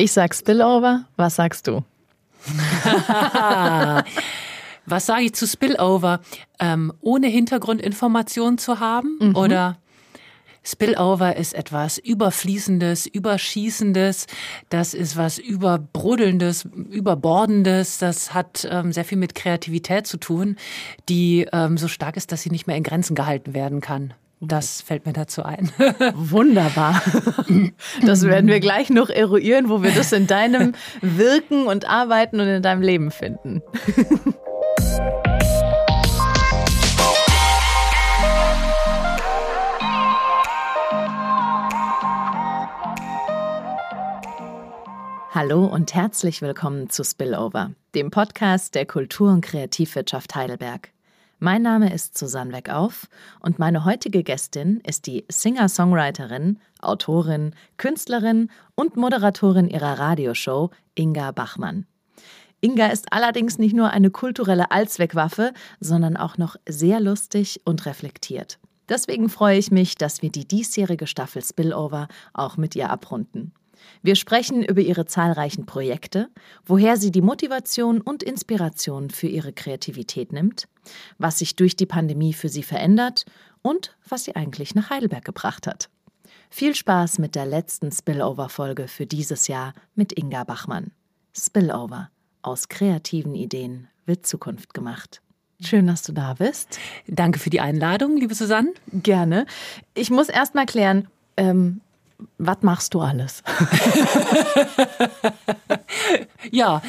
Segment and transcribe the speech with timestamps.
[0.00, 1.82] Ich sag Spillover, was sagst du?
[4.86, 6.20] was sage ich zu Spillover?
[6.60, 9.36] Ähm, ohne Hintergrundinformationen zu haben mhm.
[9.36, 9.76] oder
[10.62, 14.28] Spillover ist etwas Überfließendes, Überschießendes,
[14.68, 20.56] das ist was Überbrudelndes, Überbordendes, das hat ähm, sehr viel mit Kreativität zu tun,
[21.08, 24.14] die ähm, so stark ist, dass sie nicht mehr in Grenzen gehalten werden kann.
[24.40, 25.72] Das fällt mir dazu ein.
[26.14, 27.02] Wunderbar.
[28.04, 32.46] Das werden wir gleich noch eruieren, wo wir das in deinem Wirken und Arbeiten und
[32.46, 33.62] in deinem Leben finden.
[45.32, 50.90] Hallo und herzlich willkommen zu Spillover, dem Podcast der Kultur- und Kreativwirtschaft Heidelberg.
[51.40, 58.96] Mein Name ist Susanne Weckauf und meine heutige Gästin ist die Singer-Songwriterin, Autorin, Künstlerin und
[58.96, 61.86] Moderatorin ihrer Radioshow Inga Bachmann.
[62.60, 68.58] Inga ist allerdings nicht nur eine kulturelle Allzweckwaffe, sondern auch noch sehr lustig und reflektiert.
[68.88, 73.52] Deswegen freue ich mich, dass wir die diesjährige Staffel Spillover auch mit ihr abrunden.
[74.02, 76.28] Wir sprechen über ihre zahlreichen Projekte,
[76.64, 80.68] woher sie die Motivation und Inspiration für ihre Kreativität nimmt,
[81.18, 83.24] was sich durch die Pandemie für sie verändert
[83.62, 85.90] und was sie eigentlich nach Heidelberg gebracht hat.
[86.50, 90.92] Viel Spaß mit der letzten Spillover-Folge für dieses Jahr mit Inga Bachmann.
[91.36, 92.10] Spillover.
[92.42, 95.20] Aus kreativen Ideen wird Zukunft gemacht.
[95.60, 96.78] Schön, dass du da bist.
[97.06, 98.72] Danke für die Einladung, liebe Susanne.
[98.92, 99.44] Gerne.
[99.94, 101.80] Ich muss erst mal klären, ähm,
[102.38, 103.42] was machst du alles?
[106.50, 106.82] ja,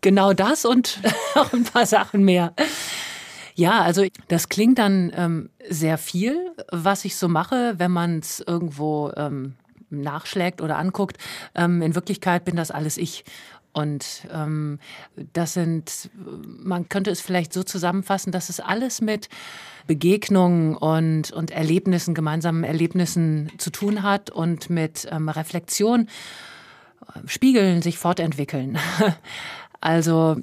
[0.00, 1.00] genau das und
[1.34, 2.52] auch ein paar Sachen mehr.
[3.54, 8.40] Ja, also das klingt dann ähm, sehr viel, was ich so mache, wenn man es
[8.40, 9.54] irgendwo ähm,
[9.90, 11.18] nachschlägt oder anguckt.
[11.54, 13.24] Ähm, in Wirklichkeit bin das alles ich.
[13.72, 14.78] Und ähm,
[15.32, 16.10] das sind,
[16.44, 19.28] man könnte es vielleicht so zusammenfassen, dass es alles mit
[19.86, 26.08] Begegnungen und, und Erlebnissen, gemeinsamen Erlebnissen zu tun hat und mit ähm, Reflexion,
[27.14, 28.78] äh, Spiegeln, sich fortentwickeln.
[29.80, 30.36] also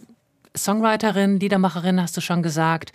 [0.58, 2.92] Songwriterin, Liedermacherin, hast du schon gesagt.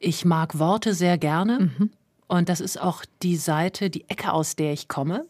[0.00, 1.70] Ich mag Worte sehr gerne.
[1.78, 1.90] Mhm.
[2.26, 5.26] Und das ist auch die Seite, die Ecke, aus der ich komme.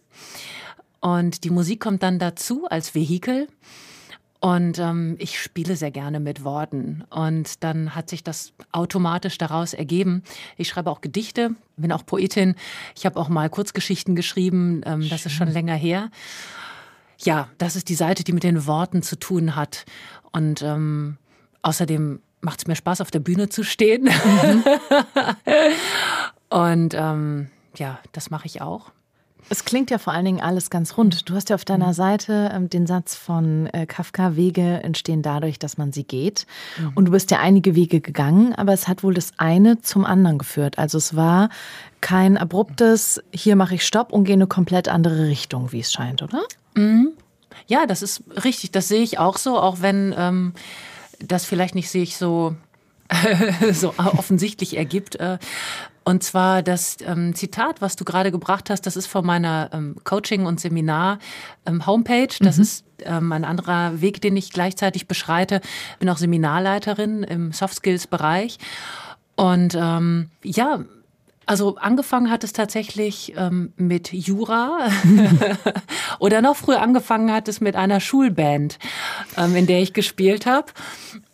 [1.00, 3.48] Und die Musik kommt dann dazu als Vehikel.
[4.44, 7.04] Und ähm, ich spiele sehr gerne mit Worten.
[7.10, 10.24] Und dann hat sich das automatisch daraus ergeben.
[10.56, 12.56] Ich schreibe auch Gedichte, bin auch Poetin.
[12.96, 14.80] Ich habe auch mal Kurzgeschichten geschrieben.
[14.84, 16.10] Ähm, das ist schon länger her.
[17.18, 19.84] Ja, das ist die Seite, die mit den Worten zu tun hat.
[20.32, 21.18] Und ähm,
[21.62, 24.06] außerdem macht es mir Spaß, auf der Bühne zu stehen.
[24.06, 24.64] Mhm.
[26.50, 28.90] Und ähm, ja, das mache ich auch.
[29.48, 31.28] Es klingt ja vor allen Dingen alles ganz rund.
[31.28, 31.92] Du hast ja auf deiner mhm.
[31.92, 36.46] Seite ähm, den Satz von äh, Kafka, Wege entstehen dadurch, dass man sie geht.
[36.78, 36.92] Mhm.
[36.94, 40.38] Und du bist ja einige Wege gegangen, aber es hat wohl das eine zum anderen
[40.38, 40.78] geführt.
[40.78, 41.50] Also es war
[42.00, 46.22] kein abruptes, hier mache ich Stopp und gehe eine komplett andere Richtung, wie es scheint,
[46.22, 46.42] oder?
[46.74, 47.10] Mhm.
[47.66, 48.70] Ja, das ist richtig.
[48.72, 50.54] Das sehe ich auch so, auch wenn ähm,
[51.20, 52.56] das vielleicht nicht sehe ich so
[53.72, 55.18] so offensichtlich ergibt.
[56.04, 59.96] Und zwar das ähm, Zitat, was du gerade gebracht hast, das ist von meiner ähm,
[60.04, 62.34] Coaching- und Seminar-Homepage.
[62.40, 62.62] Ähm, das mhm.
[62.62, 65.60] ist ähm, ein anderer Weg, den ich gleichzeitig beschreite.
[65.98, 68.58] Bin auch Seminarleiterin im Soft Skills-Bereich.
[69.36, 70.80] Und ähm, ja,
[71.46, 74.88] also angefangen hat es tatsächlich ähm, mit Jura
[76.18, 78.78] oder noch früher angefangen hat es mit einer Schulband,
[79.36, 80.72] ähm, in der ich gespielt habe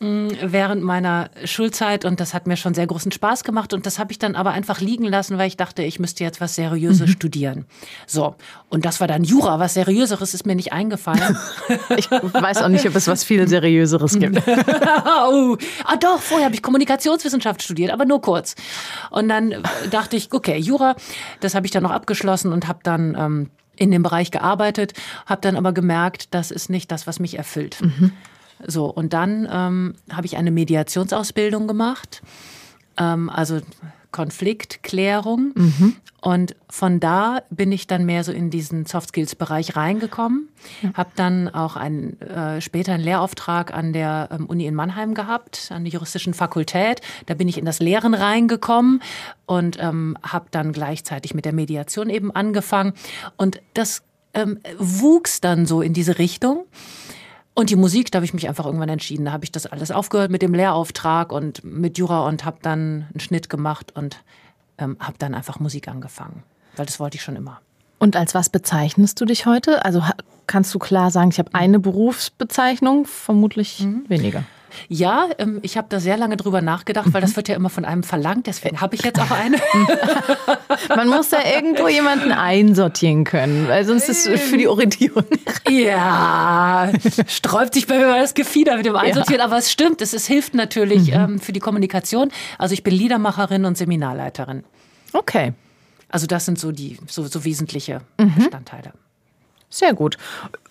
[0.01, 3.99] mm, während meiner Schulzeit und das hat mir schon sehr großen Spaß gemacht und das
[3.99, 7.09] habe ich dann aber einfach liegen lassen, weil ich dachte, ich müsste jetzt was Seriöses
[7.09, 7.13] mhm.
[7.13, 7.65] studieren.
[8.07, 8.35] So
[8.71, 11.37] und das war dann Jura, was Seriöseres ist mir nicht eingefallen.
[11.97, 14.39] ich weiß auch nicht, ob es was viel Seriöseres gibt.
[14.47, 18.55] oh, ah doch, vorher habe ich Kommunikationswissenschaft studiert, aber nur kurz.
[19.11, 19.63] Und dann
[19.99, 20.95] dachte ich, okay, Jura,
[21.41, 24.93] das habe ich dann noch abgeschlossen und habe dann ähm, in dem Bereich gearbeitet,
[25.27, 27.79] habe dann aber gemerkt, das ist nicht das, was mich erfüllt.
[27.81, 28.13] Mhm.
[28.67, 32.23] So, und dann ähm, habe ich eine Mediationsausbildung gemacht.
[32.97, 33.61] Ähm, also
[34.11, 35.53] Konfliktklärung.
[35.55, 35.97] Mhm.
[36.21, 40.49] Und von da bin ich dann mehr so in diesen Soft Skills Bereich reingekommen.
[40.83, 40.91] Ja.
[40.95, 45.69] Habe dann auch einen, äh, später einen Lehrauftrag an der ähm, Uni in Mannheim gehabt,
[45.71, 47.03] an der juristischen Fakultät.
[47.27, 49.01] Da bin ich in das Lehren reingekommen
[49.47, 52.95] und ähm, habe dann gleichzeitig mit der Mediation eben angefangen.
[53.37, 54.03] Und das
[54.35, 56.67] ähm, wuchs dann so in diese Richtung.
[57.59, 59.25] Und die Musik, da habe ich mich einfach irgendwann entschieden.
[59.25, 63.07] Da habe ich das alles aufgehört mit dem Lehrauftrag und mit Jura und habe dann
[63.11, 64.19] einen Schnitt gemacht und
[64.79, 66.45] ähm, habe dann einfach Musik angefangen,
[66.77, 67.61] weil das wollte ich schon immer.
[67.99, 69.85] Und als was bezeichnest du dich heute?
[69.85, 70.05] Also
[70.47, 74.05] kannst du klar sagen, ich habe eine Berufsbezeichnung, vermutlich mhm.
[74.07, 74.45] weniger.
[74.89, 77.85] Ja, ähm, ich habe da sehr lange drüber nachgedacht, weil das wird ja immer von
[77.85, 78.47] einem verlangt.
[78.47, 79.59] Deswegen habe ich jetzt auch eine.
[80.89, 85.25] Man muss da irgendwo jemanden einsortieren können, weil sonst ist es für die Orientierung.
[85.69, 86.91] Ja,
[87.27, 89.41] sträubt sich bei mir das Gefieder mit dem Einsortieren.
[89.41, 89.45] Ja.
[89.45, 91.21] Aber es stimmt, es, es hilft natürlich mhm.
[91.21, 92.31] ähm, für die Kommunikation.
[92.59, 94.65] Also ich bin Liedermacherin und Seminarleiterin.
[95.13, 95.53] Okay.
[96.09, 98.49] Also das sind so die so, so wesentliche mhm.
[99.71, 100.17] Sehr gut.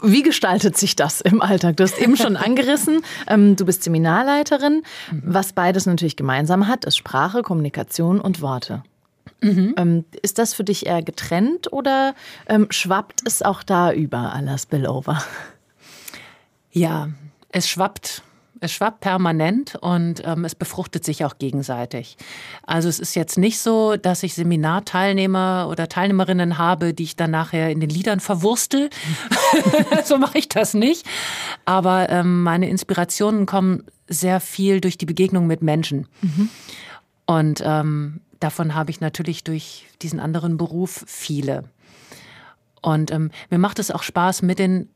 [0.02, 1.78] Wie gestaltet sich das im Alltag?
[1.78, 4.82] Du hast eben schon angerissen, ähm, du bist Seminarleiterin.
[5.24, 8.84] Was beides natürlich gemeinsam hat, ist Sprache, Kommunikation und Worte.
[9.42, 9.76] Mhm.
[9.78, 12.16] Ähm, ist das für dich eher getrennt oder
[12.48, 15.22] ähm, schwappt es auch da über aller Spillover?
[16.72, 17.10] Ja,
[17.50, 18.24] es schwappt
[18.62, 22.18] es schwappt permanent und ähm, es befruchtet sich auch gegenseitig.
[22.64, 27.32] Also es ist jetzt nicht so, dass ich Seminarteilnehmer oder Teilnehmerinnen habe, die ich dann
[27.32, 28.90] nachher in den Liedern verwurstel.
[30.06, 31.06] so mache ich das nicht.
[31.66, 36.08] Aber ähm, meine Inspirationen kommen sehr viel durch die Begegnung mit Menschen.
[36.22, 36.50] Mhm.
[37.26, 41.66] Und ähm, davon habe ich natürlich durch diesen anderen Beruf viele.
[42.82, 44.90] Und ähm, mir macht es auch Spaß, mit den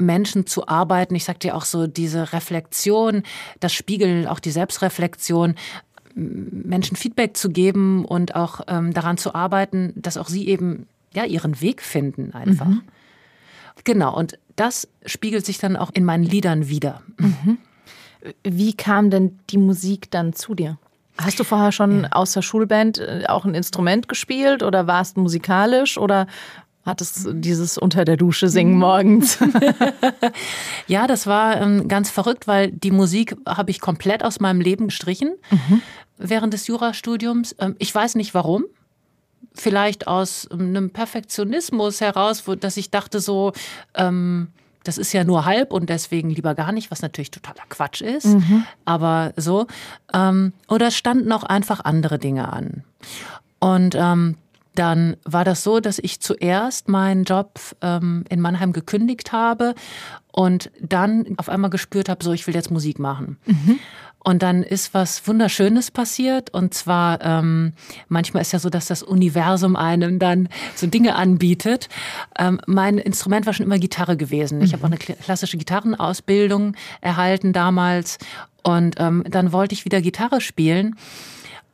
[0.00, 1.14] Menschen zu arbeiten.
[1.14, 3.22] Ich sagte ja auch so, diese Reflexion,
[3.60, 5.54] das Spiegeln, auch die Selbstreflexion,
[6.14, 11.24] Menschen Feedback zu geben und auch ähm, daran zu arbeiten, dass auch sie eben ja
[11.24, 12.66] ihren Weg finden einfach.
[12.66, 12.82] Mhm.
[13.84, 17.02] Genau, und das spiegelt sich dann auch in meinen Liedern wieder.
[17.18, 17.58] Mhm.
[18.42, 20.78] Wie kam denn die Musik dann zu dir?
[21.18, 22.08] Hast du vorher schon ja.
[22.12, 26.26] außer Schulband äh, auch ein Instrument gespielt oder warst musikalisch oder
[26.84, 29.38] Hattest dieses unter der Dusche singen morgens?
[30.86, 34.86] ja, das war ähm, ganz verrückt, weil die Musik habe ich komplett aus meinem Leben
[34.86, 35.82] gestrichen mhm.
[36.16, 37.54] während des Jurastudiums.
[37.58, 38.64] Ähm, ich weiß nicht warum.
[39.52, 43.52] Vielleicht aus ähm, einem Perfektionismus heraus, wo, dass ich dachte so,
[43.94, 44.48] ähm,
[44.82, 48.26] das ist ja nur halb und deswegen lieber gar nicht, was natürlich totaler Quatsch ist.
[48.26, 48.64] Mhm.
[48.86, 49.66] Aber so.
[50.14, 52.84] Ähm, oder es standen auch einfach andere Dinge an.
[53.58, 54.36] Und ähm,
[54.74, 59.74] dann war das so, dass ich zuerst meinen Job ähm, in Mannheim gekündigt habe
[60.32, 63.38] und dann auf einmal gespürt habe, so ich will jetzt Musik machen.
[63.46, 63.78] Mhm.
[64.22, 66.52] Und dann ist was Wunderschönes passiert.
[66.52, 67.72] Und zwar, ähm,
[68.08, 71.88] manchmal ist ja so, dass das Universum einem dann so Dinge anbietet.
[72.38, 74.60] Ähm, mein Instrument war schon immer Gitarre gewesen.
[74.60, 74.74] Ich mhm.
[74.74, 78.18] habe auch eine klassische Gitarrenausbildung erhalten damals.
[78.62, 80.96] Und ähm, dann wollte ich wieder Gitarre spielen.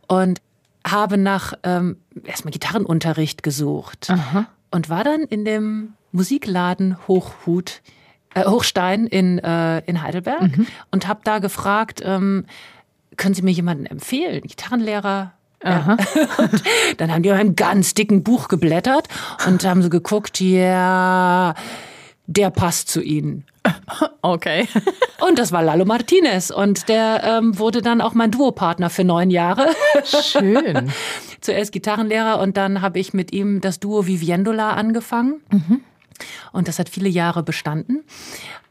[0.06, 0.40] Und
[0.86, 4.46] habe nach ähm, erstmal Gitarrenunterricht gesucht Aha.
[4.70, 7.82] und war dann in dem Musikladen Hochhut,
[8.34, 10.66] äh, Hochstein in, äh, in Heidelberg mhm.
[10.90, 12.46] und habe da gefragt, ähm,
[13.16, 14.42] können Sie mir jemanden empfehlen?
[14.42, 15.32] Gitarrenlehrer?
[15.64, 15.96] Ja.
[16.98, 19.08] dann haben die in einem ganz dicken Buch geblättert
[19.46, 21.54] und haben so geguckt, ja,
[22.26, 23.44] der passt zu Ihnen.
[24.22, 24.66] Okay.
[25.26, 29.30] Und das war Lalo Martinez und der ähm, wurde dann auch mein Duopartner für neun
[29.30, 29.68] Jahre.
[30.04, 30.92] Schön.
[31.40, 35.40] Zuerst Gitarrenlehrer und dann habe ich mit ihm das Duo Viviendola angefangen.
[35.50, 35.80] Mhm.
[36.52, 38.04] Und das hat viele Jahre bestanden.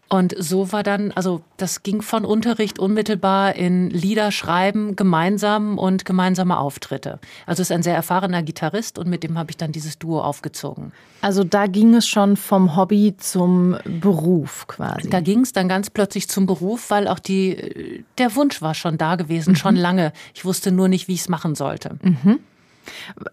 [0.08, 6.06] Und so war dann, also das ging von Unterricht unmittelbar in Lieder schreiben, gemeinsam und
[6.06, 7.20] gemeinsame Auftritte.
[7.48, 10.92] Also ist ein sehr erfahrener Gitarrist und mit dem habe ich dann dieses Duo aufgezogen.
[11.22, 15.10] Also da ging es schon vom Hobby zum Beruf quasi.
[15.10, 19.00] Da ging es dann ganz plötzlich zum Beruf, weil auch die, der Wunsch war schon
[19.00, 19.56] da gewesen, mhm.
[19.56, 20.14] schon lange.
[20.36, 21.98] Ich wusste nur nicht, wie ich es machen sollte.
[22.04, 22.40] Mhm.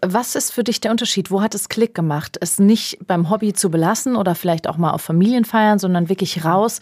[0.01, 1.31] Was ist für dich der Unterschied?
[1.31, 2.37] Wo hat es Klick gemacht?
[2.39, 6.79] Es nicht beim Hobby zu belassen oder vielleicht auch mal auf Familienfeiern, sondern wirklich raus,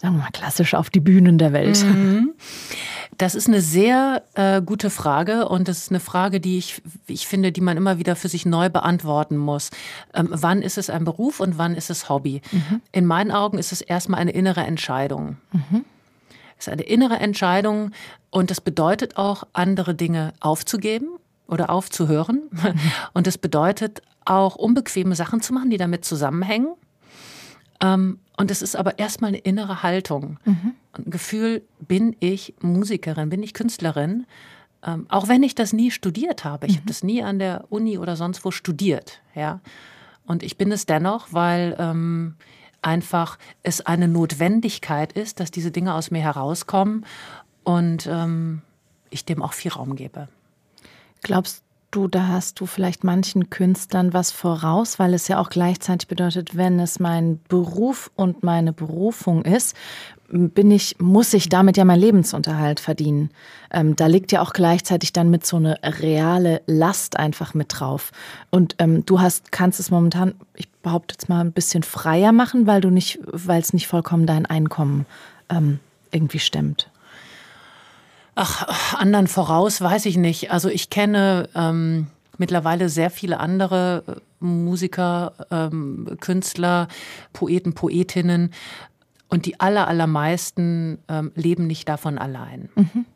[0.00, 1.82] sagen wir mal klassisch auf die Bühnen der Welt?
[1.82, 2.34] Mhm.
[3.18, 7.26] Das ist eine sehr äh, gute Frage und das ist eine Frage, die ich, ich
[7.26, 9.70] finde, die man immer wieder für sich neu beantworten muss.
[10.12, 12.42] Ähm, wann ist es ein Beruf und wann ist es Hobby?
[12.50, 12.80] Mhm.
[12.92, 15.36] In meinen Augen ist es erstmal eine innere Entscheidung.
[15.52, 15.84] Mhm.
[16.58, 17.92] Es ist eine innere Entscheidung
[18.30, 21.08] und das bedeutet auch, andere Dinge aufzugeben
[21.46, 22.42] oder aufzuhören.
[23.12, 26.74] Und das bedeutet auch unbequeme Sachen zu machen, die damit zusammenhängen.
[27.82, 30.38] Ähm, und es ist aber erstmal eine innere Haltung.
[30.44, 30.74] Mhm.
[30.92, 34.26] Ein Gefühl, bin ich Musikerin, bin ich Künstlerin?
[34.82, 36.66] Ähm, auch wenn ich das nie studiert habe.
[36.66, 36.76] Ich mhm.
[36.78, 39.20] habe das nie an der Uni oder sonst wo studiert.
[39.34, 39.60] Ja.
[40.26, 42.34] Und ich bin es dennoch, weil ähm,
[42.82, 47.04] einfach es eine Notwendigkeit ist, dass diese Dinge aus mir herauskommen
[47.62, 48.62] und ähm,
[49.10, 50.28] ich dem auch viel Raum gebe.
[51.24, 56.06] Glaubst du, da hast du vielleicht manchen Künstlern was voraus, weil es ja auch gleichzeitig
[56.06, 59.74] bedeutet, wenn es mein Beruf und meine Berufung ist,
[60.28, 63.30] bin ich, muss ich damit ja meinen Lebensunterhalt verdienen.
[63.70, 68.12] Ähm, da liegt ja auch gleichzeitig dann mit so eine reale Last einfach mit drauf.
[68.50, 72.66] Und ähm, du hast, kannst es momentan, ich behaupte jetzt mal, ein bisschen freier machen,
[72.66, 75.06] weil du nicht, weil es nicht vollkommen dein Einkommen
[75.48, 75.78] ähm,
[76.10, 76.90] irgendwie stemmt.
[78.34, 80.50] Ach, anderen voraus weiß ich nicht.
[80.50, 86.88] Also ich kenne ähm, mittlerweile sehr viele andere äh, Musiker, ähm, Künstler,
[87.32, 88.50] Poeten, Poetinnen,
[89.28, 92.68] und die aller, allermeisten ähm, leben nicht davon allein.
[92.76, 93.06] Mhm.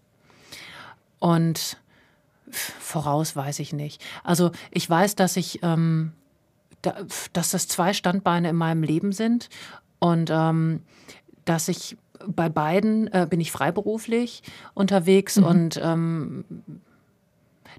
[1.20, 1.76] Und
[2.50, 4.04] voraus weiß ich nicht.
[4.24, 6.12] Also ich weiß, dass ich, ähm,
[6.82, 6.94] da,
[7.32, 9.48] dass das zwei Standbeine in meinem Leben sind
[9.98, 10.82] und ähm,
[11.44, 11.96] dass ich
[12.26, 14.42] bei beiden äh, bin ich freiberuflich
[14.74, 15.44] unterwegs mhm.
[15.44, 16.44] und ähm,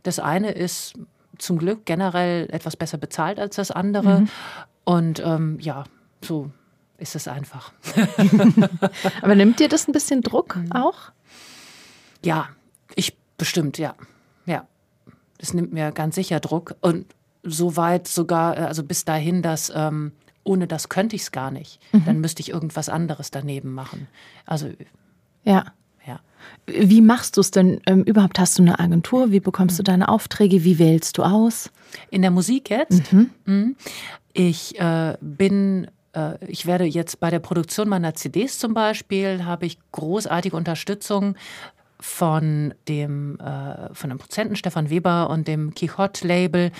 [0.03, 0.93] das eine ist
[1.37, 4.29] zum Glück generell etwas besser bezahlt als das andere mhm.
[4.83, 5.83] und ähm, ja,
[6.23, 6.51] so
[6.97, 7.71] ist es einfach.
[9.21, 10.71] Aber nimmt dir das ein bisschen Druck mhm.
[10.73, 11.11] auch?
[12.23, 12.49] Ja,
[12.95, 13.95] ich bestimmt, ja.
[14.45, 14.67] Ja.
[15.37, 16.75] Das nimmt mir ganz sicher Druck.
[16.81, 17.05] Und
[17.43, 20.11] so weit sogar, äh, also bis dahin, dass ähm,
[20.49, 21.79] ohne das könnte ich es gar nicht.
[21.91, 22.05] Mhm.
[22.05, 24.07] Dann müsste ich irgendwas anderes daneben machen.
[24.45, 24.69] Also.
[25.43, 25.65] Ja.
[26.07, 26.19] Ja.
[26.65, 28.39] Wie machst du es denn ähm, überhaupt?
[28.39, 29.31] Hast du eine Agentur?
[29.31, 29.77] Wie bekommst mhm.
[29.77, 30.63] du deine Aufträge?
[30.63, 31.69] Wie wählst du aus?
[32.09, 33.13] In der Musik jetzt?
[33.13, 33.29] Mhm.
[33.45, 33.75] mhm.
[34.33, 39.65] Ich äh, bin äh, ich werde jetzt bei der Produktion meiner CDs zum Beispiel, habe
[39.65, 41.35] ich großartige Unterstützung
[41.99, 46.71] von dem, äh, von dem Produzenten Stefan Weber und dem Quixote-Label.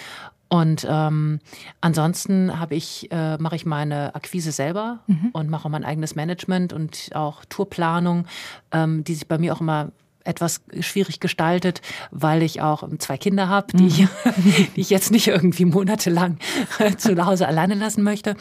[0.50, 1.40] Und ähm,
[1.80, 5.30] ansonsten habe ich, äh, mache ich meine Akquise selber mhm.
[5.32, 8.26] und mache auch mein eigenes Management und auch Tourplanung,
[8.72, 9.92] ähm, die sich bei mir auch immer
[10.24, 14.08] etwas schwierig gestaltet, weil ich auch zwei Kinder habe, die, ich, mhm.
[14.76, 16.38] die ich jetzt nicht irgendwie monatelang
[16.98, 18.36] zu Hause alleine lassen möchte.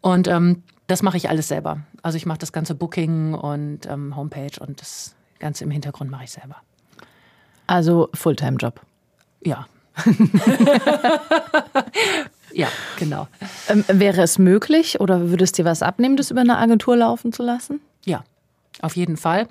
[0.00, 1.80] Und ähm, das mache ich alles selber.
[2.02, 6.24] Also ich mache das ganze Booking und ähm, Homepage und das Ganze im Hintergrund mache
[6.24, 6.56] ich selber.
[7.66, 8.80] Also Fulltime-Job.
[9.44, 9.66] Ja.
[12.52, 13.28] Ja, genau.
[13.68, 17.42] Ähm, wäre es möglich oder würdest dir was abnehmen, das über eine Agentur laufen zu
[17.42, 17.80] lassen?
[18.04, 18.24] Ja,
[18.80, 19.48] auf jeden Fall.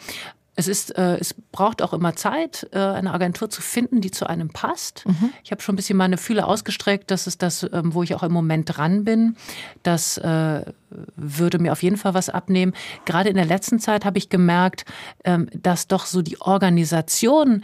[0.60, 4.26] Es, ist, äh, es braucht auch immer Zeit, äh, eine Agentur zu finden, die zu
[4.26, 5.06] einem passt.
[5.06, 5.30] Mhm.
[5.44, 7.12] Ich habe schon ein bisschen meine Fühle ausgestreckt.
[7.12, 9.36] Das ist das, ähm, wo ich auch im Moment dran bin.
[9.84, 10.62] Das äh,
[11.16, 12.74] würde mir auf jeden Fall was abnehmen.
[13.06, 14.86] Gerade in der letzten Zeit habe ich gemerkt,
[15.24, 17.64] ähm, dass doch so die Organisation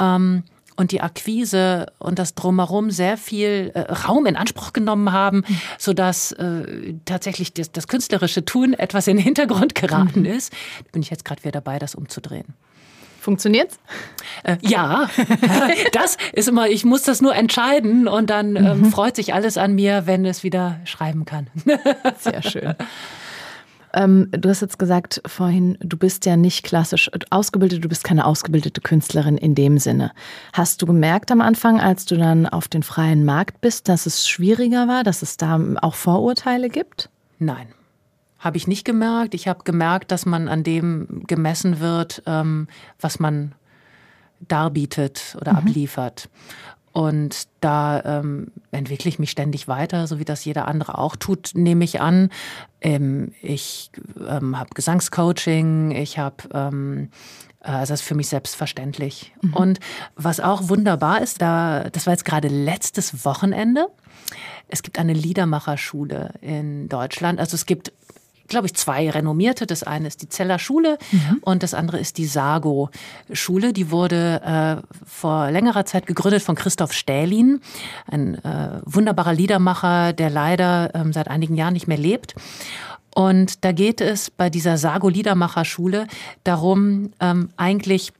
[0.00, 0.42] ähm,
[0.76, 5.60] und die Akquise und das drumherum sehr viel äh, Raum in Anspruch genommen haben, mhm.
[5.78, 10.26] sodass äh, tatsächlich das, das, künstlerische Tun etwas in den Hintergrund geraten mhm.
[10.26, 10.52] ist.
[10.84, 12.54] Da bin ich jetzt gerade wieder dabei, das umzudrehen.
[13.20, 13.78] Funktioniert's?
[14.42, 15.08] Äh, ja,
[15.92, 18.90] das ist immer, ich muss das nur entscheiden und dann ähm, mhm.
[18.90, 21.46] freut sich alles an mir, wenn es wieder schreiben kann.
[22.18, 22.74] Sehr schön.
[23.94, 28.26] Ähm, du hast jetzt gesagt vorhin, du bist ja nicht klassisch ausgebildet, du bist keine
[28.26, 30.12] ausgebildete Künstlerin in dem Sinne.
[30.52, 34.28] Hast du gemerkt am Anfang, als du dann auf den freien Markt bist, dass es
[34.28, 37.10] schwieriger war, dass es da auch Vorurteile gibt?
[37.38, 37.68] Nein.
[38.38, 39.34] Habe ich nicht gemerkt.
[39.34, 42.66] Ich habe gemerkt, dass man an dem gemessen wird, ähm,
[42.98, 43.54] was man
[44.48, 45.58] darbietet oder mhm.
[45.58, 46.28] abliefert.
[46.92, 51.52] Und da ähm, entwickle ich mich ständig weiter, so wie das jeder andere auch tut,
[51.54, 52.28] nehme ich an.
[52.80, 53.90] Ähm, ich
[54.28, 57.08] ähm, habe Gesangscoaching, ich habe, ähm,
[57.62, 59.32] äh, also das ist für mich selbstverständlich.
[59.40, 59.54] Mhm.
[59.54, 59.80] Und
[60.16, 63.86] was auch wunderbar ist, da, das war jetzt gerade letztes Wochenende.
[64.68, 67.40] Es gibt eine Liedermacherschule in Deutschland.
[67.40, 67.92] Also es gibt
[68.48, 69.66] glaube ich, zwei renommierte.
[69.66, 71.38] Das eine ist die Zeller Schule mhm.
[71.42, 72.90] und das andere ist die Sago
[73.32, 73.72] Schule.
[73.72, 77.60] Die wurde äh, vor längerer Zeit gegründet von Christoph Stählin,
[78.10, 82.34] ein äh, wunderbarer Liedermacher, der leider ähm, seit einigen Jahren nicht mehr lebt.
[83.14, 86.06] Und da geht es bei dieser Sago Liedermacher Schule
[86.44, 88.12] darum, ähm, eigentlich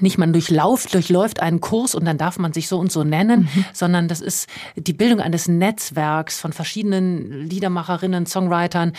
[0.00, 3.48] nicht man durchlauft, durchläuft einen Kurs und dann darf man sich so und so nennen,
[3.54, 3.64] mhm.
[3.72, 8.92] sondern das ist die Bildung eines Netzwerks von verschiedenen Liedermacherinnen, Songwritern.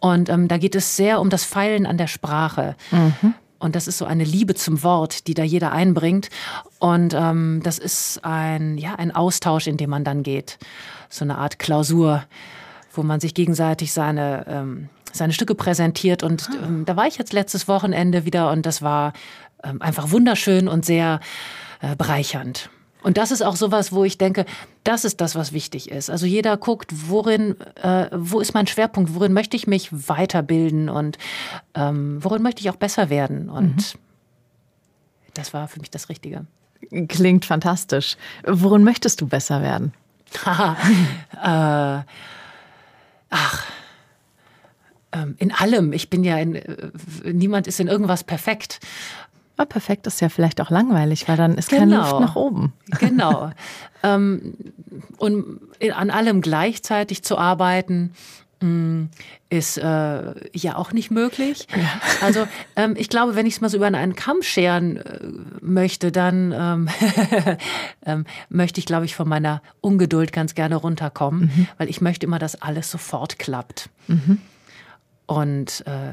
[0.00, 2.74] Und ähm, da geht es sehr um das Feilen an der Sprache.
[2.90, 3.34] Mhm.
[3.58, 6.30] Und das ist so eine Liebe zum Wort, die da jeder einbringt.
[6.78, 10.58] Und ähm, das ist ein, ja, ein Austausch, in dem man dann geht.
[11.10, 12.24] So eine Art Klausur,
[12.92, 16.22] wo man sich gegenseitig seine, ähm, seine Stücke präsentiert.
[16.22, 16.66] Und ah.
[16.66, 19.12] ähm, da war ich jetzt letztes Wochenende wieder und das war
[19.62, 21.20] ähm, einfach wunderschön und sehr
[21.82, 22.70] äh, bereichernd.
[23.02, 24.44] Und das ist auch sowas, wo ich denke,
[24.84, 26.10] das ist das, was wichtig ist.
[26.10, 31.18] Also jeder guckt, worin, äh, wo ist mein Schwerpunkt, worin möchte ich mich weiterbilden und
[31.74, 33.48] ähm, worin möchte ich auch besser werden.
[33.48, 33.98] Und mhm.
[35.34, 36.46] das war für mich das Richtige.
[37.08, 38.16] Klingt fantastisch.
[38.44, 39.92] Worin möchtest du besser werden?
[40.46, 42.02] äh,
[43.30, 43.66] ach,
[45.12, 45.92] ähm, in allem.
[45.92, 46.90] Ich bin ja in, äh,
[47.24, 48.80] niemand ist in irgendwas perfekt.
[49.60, 51.80] Aber perfekt ist ja vielleicht auch langweilig, weil dann ist genau.
[51.80, 52.72] keine Luft nach oben.
[52.98, 53.50] Genau.
[54.02, 54.54] ähm,
[55.18, 55.60] und
[55.92, 58.14] an allem gleichzeitig zu arbeiten,
[58.62, 59.04] mm,
[59.50, 61.66] ist äh, ja auch nicht möglich.
[61.76, 62.00] Ja.
[62.22, 65.28] Also ähm, ich glaube, wenn ich es mal so über einen Kamm scheren äh,
[65.60, 66.88] möchte, dann ähm,
[68.06, 71.68] ähm, möchte ich, glaube ich, von meiner Ungeduld ganz gerne runterkommen, mhm.
[71.76, 73.90] weil ich möchte immer, dass alles sofort klappt.
[74.06, 74.38] Mhm.
[75.26, 76.12] Und äh,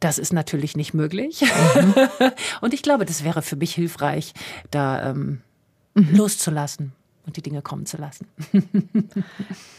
[0.00, 1.42] das ist natürlich nicht möglich.
[1.42, 1.94] Mhm.
[2.60, 4.32] und ich glaube, das wäre für mich hilfreich,
[4.70, 5.40] da ähm,
[5.94, 6.14] mhm.
[6.14, 6.92] loszulassen
[7.26, 8.26] und die Dinge kommen zu lassen.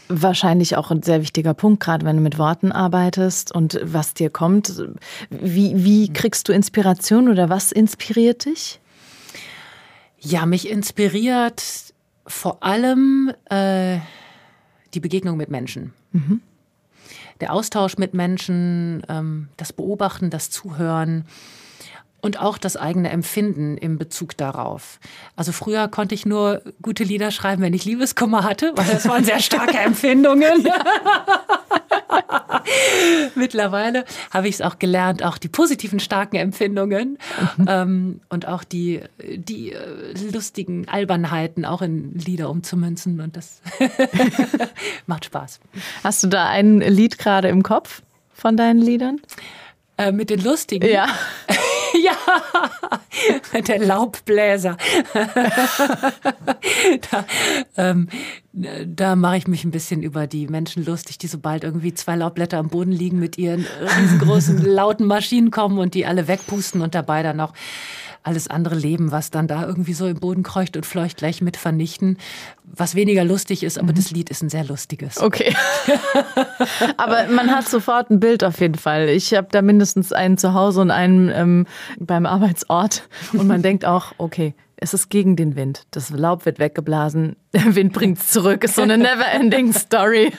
[0.08, 4.30] Wahrscheinlich auch ein sehr wichtiger Punkt, gerade wenn du mit Worten arbeitest und was dir
[4.30, 4.82] kommt.
[5.30, 8.80] Wie, wie kriegst du Inspiration oder was inspiriert dich?
[10.18, 11.62] Ja, mich inspiriert
[12.26, 13.98] vor allem äh,
[14.94, 15.92] die Begegnung mit Menschen.
[16.10, 16.40] Mhm
[17.40, 21.24] der Austausch mit Menschen, ähm, das Beobachten, das Zuhören
[22.20, 24.98] und auch das eigene Empfinden im Bezug darauf.
[25.36, 29.24] Also früher konnte ich nur gute Lieder schreiben, wenn ich Liebeskummer hatte, weil das waren
[29.24, 30.66] sehr starke Empfindungen.
[33.46, 37.18] Mittlerweile habe ich es auch gelernt, auch die positiven starken Empfindungen
[37.56, 37.66] mhm.
[37.68, 43.20] ähm, und auch die, die äh, lustigen Albernheiten auch in Lieder umzumünzen.
[43.20, 43.60] Und das
[45.06, 45.60] macht Spaß.
[46.02, 48.02] Hast du da ein Lied gerade im Kopf
[48.32, 49.20] von deinen Liedern?
[49.98, 50.88] Äh, mit den lustigen?
[50.88, 51.08] Ja.
[53.52, 54.76] ja, der Laubbläser.
[57.10, 57.24] da
[57.76, 58.08] ähm,
[58.86, 62.56] da mache ich mich ein bisschen über die Menschen lustig, die sobald irgendwie zwei Laubblätter
[62.58, 63.66] am Boden liegen, mit ihren
[63.98, 67.52] riesengroßen, lauten Maschinen kommen und die alle wegpusten und dabei dann noch
[68.26, 71.56] alles andere Leben, was dann da irgendwie so im Boden kreucht und fleucht, gleich mit
[71.56, 72.18] vernichten.
[72.64, 73.96] Was weniger lustig ist, aber mhm.
[73.96, 75.20] das Lied ist ein sehr lustiges.
[75.20, 75.54] Okay.
[76.96, 79.08] aber man hat sofort ein Bild auf jeden Fall.
[79.08, 81.66] Ich habe da mindestens einen zu Hause und einen ähm,
[81.98, 83.08] beim Arbeitsort.
[83.32, 85.86] Und man denkt auch, okay, es ist gegen den Wind.
[85.90, 88.64] Das Laub wird weggeblasen, der Wind bringt es zurück.
[88.64, 90.32] Ist so eine never-ending Story.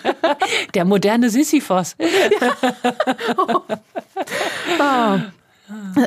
[0.74, 1.96] Der moderne Sisyphos.
[3.38, 3.62] oh.
[4.80, 5.20] Oh.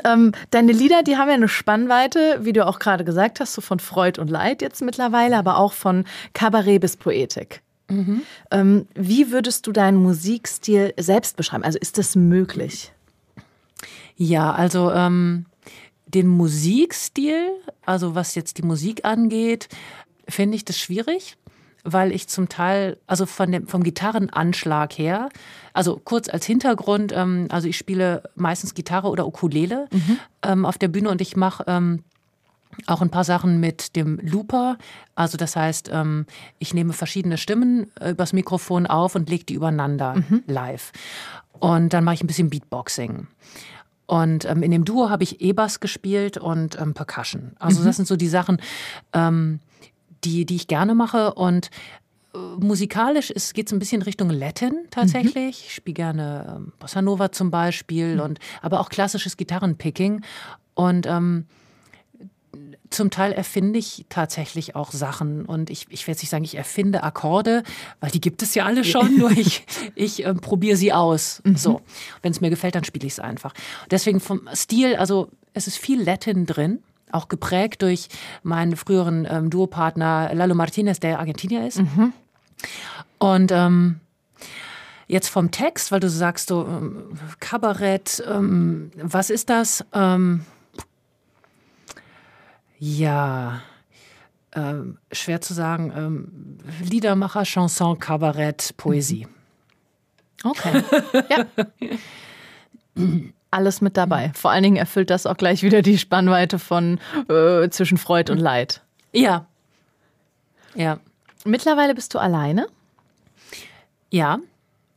[0.04, 3.60] Ähm, deine Lieder, die haben ja eine Spannweite, wie du auch gerade gesagt hast, so
[3.60, 7.62] von Freud und Leid jetzt mittlerweile, aber auch von Kabarett bis Poetik.
[7.88, 8.22] Mhm.
[8.50, 11.64] Ähm, wie würdest du deinen Musikstil selbst beschreiben?
[11.64, 12.92] Also ist das möglich?
[14.16, 15.46] Ja, also ähm,
[16.06, 17.50] den Musikstil,
[17.84, 19.68] also was jetzt die Musik angeht,
[20.28, 21.36] finde ich das schwierig,
[21.84, 25.28] weil ich zum Teil, also von dem, vom Gitarrenanschlag her,
[25.72, 30.18] also kurz als Hintergrund, ähm, also ich spiele meistens Gitarre oder Ukulele mhm.
[30.42, 32.02] ähm, auf der Bühne und ich mache ähm,
[32.86, 34.78] auch ein paar Sachen mit dem Looper.
[35.14, 36.26] Also das heißt, ähm,
[36.58, 40.42] ich nehme verschiedene Stimmen äh, übers Mikrofon auf und lege die übereinander mhm.
[40.46, 40.92] live.
[41.58, 43.26] Und dann mache ich ein bisschen Beatboxing.
[44.06, 47.52] Und ähm, in dem Duo habe ich E-Bass gespielt und ähm, Percussion.
[47.58, 47.84] Also mhm.
[47.84, 48.60] das sind so die Sachen,
[49.12, 49.60] ähm,
[50.24, 51.34] die, die ich gerne mache.
[51.34, 51.70] Und
[52.34, 55.34] äh, musikalisch geht es ein bisschen Richtung Latin tatsächlich.
[55.34, 55.66] Mhm.
[55.68, 58.20] Ich spiele gerne ähm, Bossa Nova zum Beispiel, mhm.
[58.20, 60.22] und, aber auch klassisches Gitarrenpicking.
[60.74, 61.46] Und ähm,
[62.90, 67.04] zum Teil erfinde ich tatsächlich auch Sachen und ich, ich werde nicht sagen, ich erfinde
[67.04, 67.62] Akkorde,
[68.00, 71.40] weil die gibt es ja alle schon, nur ich, ich äh, probiere sie aus.
[71.44, 71.56] Mhm.
[71.56, 71.80] So,
[72.22, 73.54] wenn es mir gefällt, dann spiele ich es einfach.
[73.90, 76.80] Deswegen vom Stil, also es ist viel Latin drin,
[77.12, 78.08] auch geprägt durch
[78.42, 81.78] meinen früheren ähm, Duopartner Lalo Martinez, der Argentinier ist.
[81.78, 82.12] Mhm.
[83.18, 84.00] Und ähm,
[85.06, 89.84] jetzt vom Text, weil du sagst so ähm, Kabarett, ähm, was ist das?
[89.92, 90.44] Ähm,
[92.78, 93.60] ja,
[94.52, 95.92] ähm, schwer zu sagen.
[95.94, 99.26] Ähm, Liedermacher, Chanson, Kabarett, Poesie.
[100.42, 100.82] Okay.
[101.28, 101.46] ja.
[103.50, 104.30] Alles mit dabei.
[104.34, 108.38] Vor allen Dingen erfüllt das auch gleich wieder die Spannweite von äh, zwischen Freud und
[108.38, 108.82] Leid.
[109.12, 109.46] Ja.
[110.74, 110.98] Ja.
[111.44, 112.68] Mittlerweile bist du alleine?
[114.10, 114.38] Ja.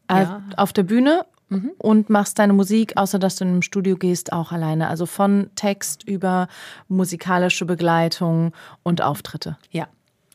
[0.08, 0.44] Äh, ja.
[0.56, 1.72] Auf der Bühne mhm.
[1.78, 4.88] und machst deine Musik, außer dass du in einem Studio gehst, auch alleine.
[4.88, 6.48] Also von Text über
[6.88, 9.58] musikalische Begleitung und Auftritte.
[9.72, 9.88] Ja,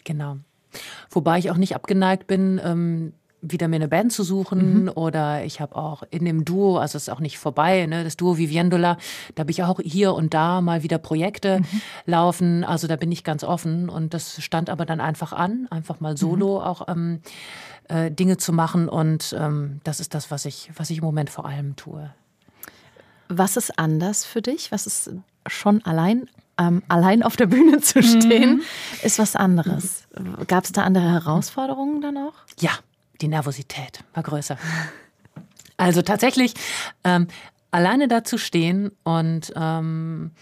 [0.05, 0.39] genau.
[1.11, 4.89] Wobei ich auch nicht abgeneigt bin, ähm, wieder mir eine Band zu suchen mhm.
[4.95, 8.17] oder ich habe auch in dem Duo, also es ist auch nicht vorbei, ne, das
[8.17, 8.99] Duo Viviendola,
[9.35, 11.81] da habe ich auch hier und da mal wieder Projekte mhm.
[12.07, 16.01] laufen, also da bin ich ganz offen und das stand aber dann einfach an, einfach
[16.01, 16.65] mal solo mhm.
[16.65, 17.21] auch ähm,
[17.89, 18.89] äh, Dinge zu machen.
[18.89, 22.11] Und ähm, das ist das, was ich, was ich im Moment vor allem tue.
[23.29, 24.73] Was ist anders für dich?
[24.73, 25.11] Was ist
[25.47, 26.29] schon allein
[26.61, 28.63] ähm, allein auf der Bühne zu stehen, mhm.
[29.03, 30.09] ist was anderes.
[30.49, 32.35] Gab es da andere Herausforderungen dann auch?
[32.59, 32.73] Ja,
[33.21, 34.57] die Nervosität war größer.
[35.77, 36.55] Also tatsächlich
[37.05, 37.29] ähm,
[37.71, 40.33] alleine da zu stehen und ähm,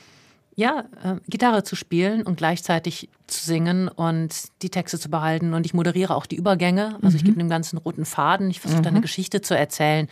[0.55, 5.53] ja, äh, Gitarre zu spielen und gleichzeitig zu singen und die Texte zu behalten.
[5.53, 6.99] Und ich moderiere auch die Übergänge.
[7.03, 7.17] Also mhm.
[7.17, 8.51] ich gebe dem ganzen roten Faden.
[8.51, 8.85] Ich versuche mhm.
[8.85, 9.03] da eine mhm.
[9.03, 10.09] Geschichte zu erzählen.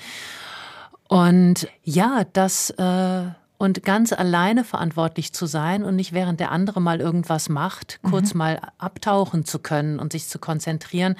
[1.08, 3.22] Und ja, das äh,
[3.56, 8.34] und ganz alleine verantwortlich zu sein und nicht während der andere mal irgendwas macht, kurz
[8.34, 8.38] mhm.
[8.38, 11.16] mal abtauchen zu können und sich zu konzentrieren,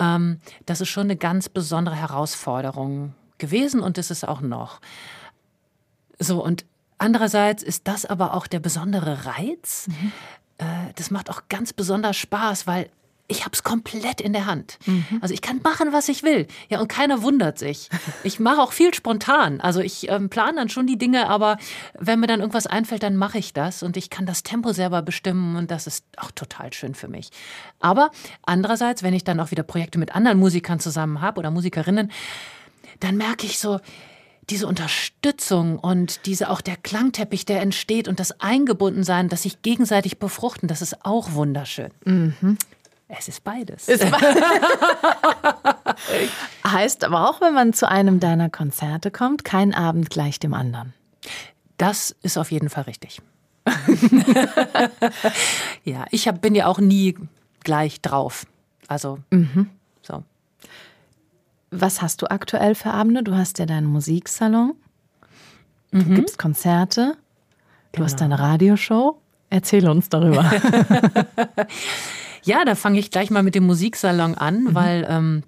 [0.00, 4.80] ähm, das ist schon eine ganz besondere Herausforderung gewesen und ist es auch noch.
[6.18, 6.64] So, und
[6.98, 9.88] andererseits ist das aber auch der besondere Reiz.
[9.88, 10.12] Mhm.
[10.58, 12.90] Äh, das macht auch ganz besonders Spaß, weil
[13.30, 14.78] ich habe es komplett in der Hand.
[14.86, 15.04] Mhm.
[15.20, 16.48] Also ich kann machen, was ich will.
[16.68, 17.88] Ja, und keiner wundert sich.
[18.22, 19.60] Ich mache auch viel spontan.
[19.60, 21.58] Also ich ähm, plane dann schon die Dinge, aber
[21.98, 25.00] wenn mir dann irgendwas einfällt, dann mache ich das und ich kann das Tempo selber
[25.00, 27.30] bestimmen und das ist auch total schön für mich.
[27.78, 28.10] Aber
[28.42, 32.10] andererseits, wenn ich dann auch wieder Projekte mit anderen Musikern zusammen habe oder Musikerinnen,
[32.98, 33.80] dann merke ich so,
[34.50, 40.18] diese Unterstützung und diese auch der Klangteppich, der entsteht und das Eingebundensein, das sich gegenseitig
[40.18, 41.90] befruchten, das ist auch wunderschön.
[42.04, 42.58] Mhm.
[43.18, 43.88] Es ist beides.
[43.88, 44.16] Ist be
[46.66, 50.94] heißt aber auch, wenn man zu einem deiner Konzerte kommt, kein Abend gleich dem anderen.
[51.76, 53.20] Das ist auf jeden Fall richtig.
[55.84, 57.16] ja, ich hab, bin ja auch nie
[57.64, 58.46] gleich drauf.
[58.86, 59.70] Also, mhm.
[60.02, 60.22] so.
[61.70, 63.22] Was hast du aktuell für Abende?
[63.22, 64.74] Du hast ja deinen Musiksalon,
[65.90, 66.14] du mhm.
[66.14, 67.16] gibst Konzerte,
[67.92, 68.06] du genau.
[68.06, 69.20] hast deine Radioshow.
[69.52, 70.48] Erzähl uns darüber.
[72.42, 74.74] Ja, da fange ich gleich mal mit dem Musiksalon an, mhm.
[74.74, 75.42] weil ähm,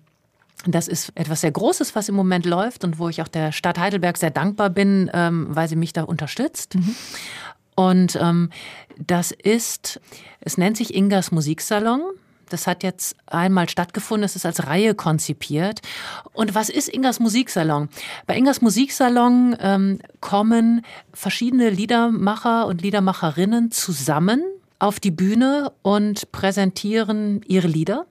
[0.67, 3.79] das ist etwas sehr Großes, was im Moment läuft und wo ich auch der Stadt
[3.79, 6.77] Heidelberg sehr dankbar bin, ähm, weil sie mich da unterstützt.
[6.77, 6.95] Mhm.
[7.75, 8.51] Und ähm,
[8.99, 10.01] das ist,
[10.41, 12.03] es nennt sich Ingas Musiksalon.
[12.49, 15.81] Das hat jetzt einmal stattgefunden, es ist als Reihe konzipiert.
[16.35, 17.89] Und was ist Ingas Musiksalon?
[18.27, 24.43] Bei Ingas Musiksalon ähm, kommen verschiedene Liedermacher und Liedermacherinnen zusammen
[24.83, 28.07] auf die Bühne und präsentieren ihre Lieder.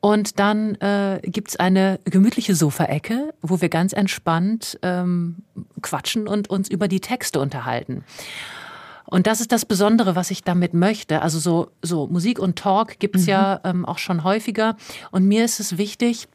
[0.00, 5.36] Und dann äh, gibt eine gemütliche Sofaecke, wo wir ganz entspannt ähm,
[5.80, 8.04] quatschen und uns über die Texte unterhalten.
[9.06, 11.22] Und das ist das Besondere, was ich damit möchte.
[11.22, 13.28] Also so, so Musik und Talk gibt's mhm.
[13.28, 14.76] ja ähm, auch schon häufiger.
[15.10, 16.28] Und mir ist es wichtig,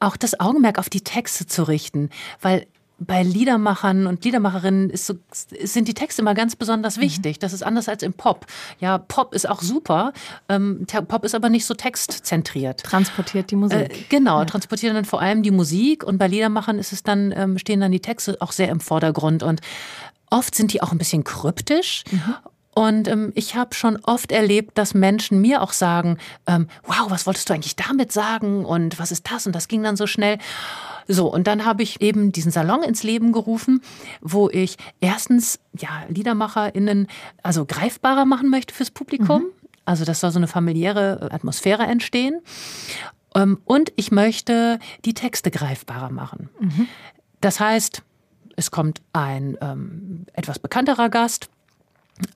[0.00, 2.10] auch das Augenmerk auf die Texte zu richten,
[2.42, 2.66] weil
[2.98, 7.02] bei Liedermachern und Liedermacherinnen so, sind die Texte immer ganz besonders mhm.
[7.02, 7.38] wichtig.
[7.38, 8.46] Das ist anders als im Pop.
[8.80, 10.12] Ja, Pop ist auch super.
[10.48, 12.82] Ähm, Pop ist aber nicht so textzentriert.
[12.82, 13.78] Transportiert die Musik.
[13.78, 14.44] Äh, genau, ja.
[14.46, 16.04] transportiert dann vor allem die Musik.
[16.04, 19.42] Und bei Liedermachern ist es dann, ähm, stehen dann die Texte auch sehr im Vordergrund.
[19.42, 19.60] Und
[20.30, 22.04] oft sind die auch ein bisschen kryptisch.
[22.10, 22.34] Mhm.
[22.78, 27.26] Und ähm, ich habe schon oft erlebt, dass Menschen mir auch sagen, ähm, wow, was
[27.26, 29.46] wolltest du eigentlich damit sagen und was ist das?
[29.46, 30.36] Und das ging dann so schnell.
[31.08, 33.80] So, und dann habe ich eben diesen Salon ins Leben gerufen,
[34.20, 37.06] wo ich erstens ja LiedermacherInnen
[37.42, 39.40] also greifbarer machen möchte fürs Publikum.
[39.40, 39.48] Mhm.
[39.86, 42.42] Also das soll so eine familiäre Atmosphäre entstehen.
[43.34, 46.50] Ähm, und ich möchte die Texte greifbarer machen.
[46.60, 46.88] Mhm.
[47.40, 48.02] Das heißt,
[48.56, 51.48] es kommt ein ähm, etwas bekannterer Gast,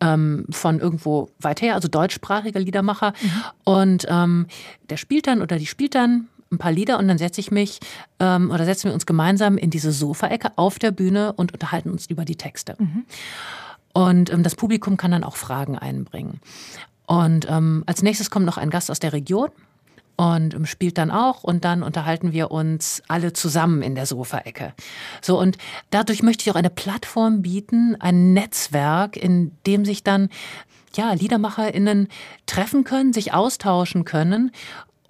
[0.00, 3.12] ähm, von irgendwo weit her, also deutschsprachiger Liedermacher.
[3.20, 3.42] Mhm.
[3.64, 4.46] Und ähm,
[4.88, 7.80] der spielt dann oder die spielt dann ein paar Lieder und dann setze ich mich
[8.18, 12.06] ähm, oder setzen wir uns gemeinsam in diese Sofaecke auf der Bühne und unterhalten uns
[12.06, 12.74] über die Texte.
[12.78, 13.04] Mhm.
[13.92, 16.40] Und ähm, das Publikum kann dann auch Fragen einbringen.
[17.06, 19.50] Und ähm, als nächstes kommt noch ein Gast aus der Region
[20.20, 24.74] und ähm, spielt dann auch und dann unterhalten wir uns alle zusammen in der Sofaecke.
[25.22, 25.56] So und
[25.88, 30.28] dadurch möchte ich auch eine Plattform bieten, ein Netzwerk, in dem sich dann
[30.94, 32.08] ja, LiedermacherInnen
[32.44, 34.50] treffen können, sich austauschen können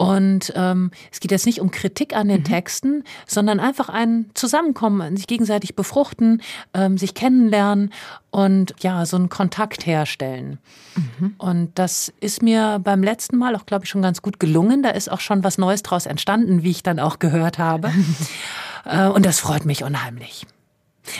[0.01, 2.45] und ähm, es geht jetzt nicht um Kritik an den mhm.
[2.45, 6.41] Texten, sondern einfach ein Zusammenkommen, sich gegenseitig befruchten,
[6.73, 7.93] ähm, sich kennenlernen
[8.31, 10.57] und ja, so einen Kontakt herstellen.
[10.95, 11.35] Mhm.
[11.37, 14.81] Und das ist mir beim letzten Mal auch, glaube ich, schon ganz gut gelungen.
[14.81, 17.93] Da ist auch schon was Neues draus entstanden, wie ich dann auch gehört habe.
[18.85, 20.47] äh, und das freut mich unheimlich.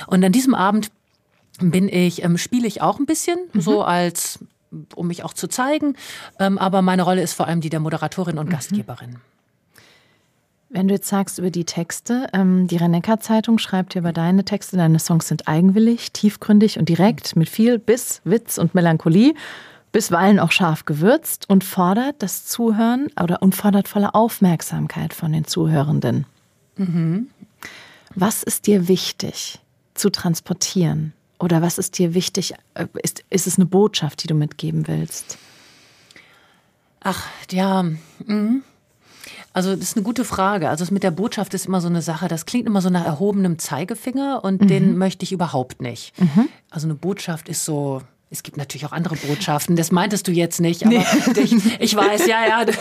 [0.07, 0.89] Und an diesem Abend
[1.59, 3.61] bin ich, ähm, spiele ich auch ein bisschen, mhm.
[3.61, 4.39] so als
[4.95, 5.95] um mich auch zu zeigen.
[6.39, 8.51] Ähm, aber meine Rolle ist vor allem die der Moderatorin und mhm.
[8.51, 9.17] Gastgeberin.
[10.73, 14.99] Wenn du jetzt sagst über die Texte, ähm, die Rennecker-Zeitung schreibt über deine Texte, deine
[14.99, 19.33] Songs sind eigenwillig, tiefgründig und direkt, mit viel Biss, Witz und Melancholie,
[19.91, 25.43] bisweilen auch scharf gewürzt und fordert das Zuhören oder und fordert volle Aufmerksamkeit von den
[25.43, 26.25] Zuhörenden.
[26.77, 27.27] Mhm.
[28.15, 29.59] Was ist dir wichtig
[29.93, 31.11] zu transportieren?
[31.41, 32.53] Oder was ist dir wichtig?
[32.73, 35.37] Äh, ist, ist es eine Botschaft, die du mitgeben willst?
[37.01, 37.83] Ach, ja.
[37.83, 38.63] Mhm.
[39.53, 40.69] Also das ist eine gute Frage.
[40.69, 43.59] Also mit der Botschaft ist immer so eine Sache, das klingt immer so nach erhobenem
[43.59, 44.67] Zeigefinger und mhm.
[44.67, 46.17] den möchte ich überhaupt nicht.
[46.19, 46.47] Mhm.
[46.69, 50.61] Also eine Botschaft ist so, es gibt natürlich auch andere Botschaften, das meintest du jetzt
[50.61, 51.05] nicht, aber nee.
[51.35, 52.71] ich, ich, weiß, ja, ja, du,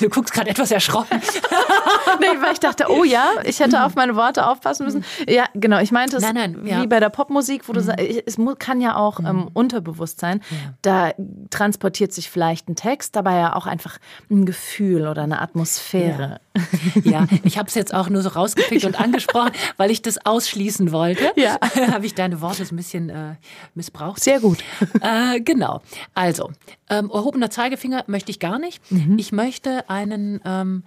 [0.00, 1.20] du guckst gerade etwas erschrocken.
[2.20, 5.04] nee, weil ich dachte, oh ja, ich hätte auf meine Worte aufpassen müssen.
[5.28, 6.82] Ja, genau, ich meinte es nein, nein, ja.
[6.82, 7.84] wie bei der Popmusik, wo du mhm.
[7.84, 9.50] sagst, es kann ja auch ähm, mhm.
[9.52, 10.40] unterbewusst sein.
[10.50, 10.56] Ja.
[10.80, 11.12] Da
[11.50, 13.98] transportiert sich vielleicht ein Text, dabei ja auch einfach
[14.30, 16.22] ein Gefühl oder eine Atmosphäre.
[16.22, 16.38] Ja,
[17.04, 20.92] ja ich habe es jetzt auch nur so rausgepickt und angesprochen, weil ich das ausschließen
[20.92, 21.32] wollte.
[21.36, 21.58] Ja.
[21.92, 23.34] habe ich deine Worte so ein bisschen äh,
[23.74, 24.22] missbraucht.
[24.22, 24.58] Sehr gut.
[25.00, 25.82] Äh, genau.
[26.14, 26.50] Also,
[26.88, 28.80] ähm, erhobener Zeigefinger möchte ich gar nicht.
[28.90, 29.18] Mhm.
[29.18, 30.84] Ich möchte einen, ähm,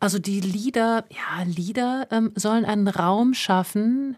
[0.00, 4.16] also die Lieder, ja, Lieder ähm, sollen einen Raum schaffen,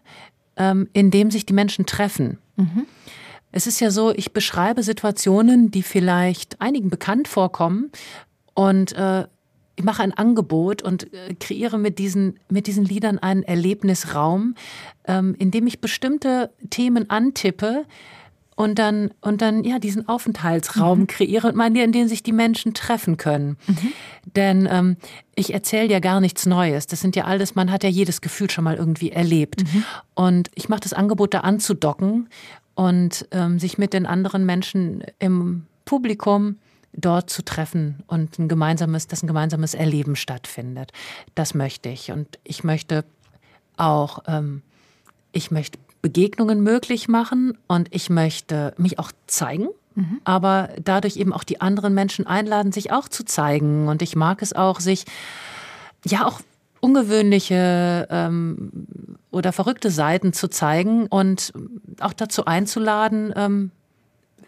[0.55, 2.37] ähm, in dem sich die Menschen treffen.
[2.55, 2.85] Mhm.
[3.51, 7.91] Es ist ja so, ich beschreibe Situationen, die vielleicht einigen bekannt vorkommen
[8.53, 9.25] und äh,
[9.81, 14.53] ich mache ein Angebot und äh, kreiere mit diesen, mit diesen Liedern einen Erlebnisraum,
[15.05, 17.85] ähm, in dem ich bestimmte Themen antippe,
[18.55, 21.07] und dann und dann ja diesen Aufenthaltsraum mhm.
[21.07, 23.57] kreiere und meine, in dem sich die Menschen treffen können.
[23.65, 23.93] Mhm.
[24.35, 24.97] Denn ähm,
[25.33, 26.85] ich erzähle ja gar nichts Neues.
[26.85, 29.63] Das sind ja alles, man hat ja jedes Gefühl schon mal irgendwie erlebt.
[29.63, 29.83] Mhm.
[30.13, 32.29] Und ich mache das Angebot, da anzudocken
[32.75, 36.57] und ähm, sich mit den anderen Menschen im Publikum
[36.93, 40.91] dort zu treffen und ein gemeinsames, dass ein gemeinsames Erleben stattfindet.
[41.35, 42.11] Das möchte ich.
[42.11, 43.05] Und ich möchte
[43.77, 44.61] auch, ähm,
[45.31, 49.67] ich möchte Begegnungen möglich machen und ich möchte mich auch zeigen.
[49.95, 50.21] Mhm.
[50.23, 53.87] Aber dadurch eben auch die anderen Menschen einladen, sich auch zu zeigen.
[53.87, 55.05] Und ich mag es auch, sich
[56.05, 56.41] ja auch
[56.79, 58.71] ungewöhnliche ähm,
[59.29, 61.53] oder verrückte Seiten zu zeigen und
[61.99, 63.71] auch dazu einzuladen, ähm,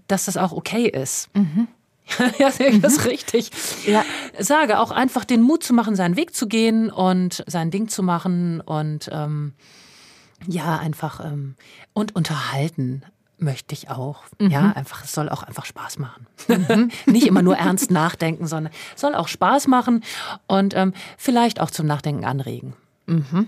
[0.08, 1.30] dass das auch okay ist.
[1.36, 1.68] Mhm.
[2.40, 3.10] ja, das ist mhm.
[3.10, 3.50] richtig.
[3.86, 4.04] Ja.
[4.38, 8.04] Sage auch einfach den Mut zu machen, seinen Weg zu gehen und sein Ding zu
[8.04, 9.54] machen und ähm,
[10.48, 11.56] ja, einfach ähm,
[11.94, 13.04] und unterhalten
[13.38, 14.24] möchte ich auch.
[14.40, 14.50] Mhm.
[14.50, 16.28] Ja, einfach, es soll auch einfach Spaß machen.
[16.48, 16.92] Mhm.
[17.12, 20.04] Nicht immer nur ernst nachdenken, sondern es soll auch Spaß machen
[20.48, 22.74] und ähm, vielleicht auch zum Nachdenken anregen.
[23.06, 23.48] Mhm.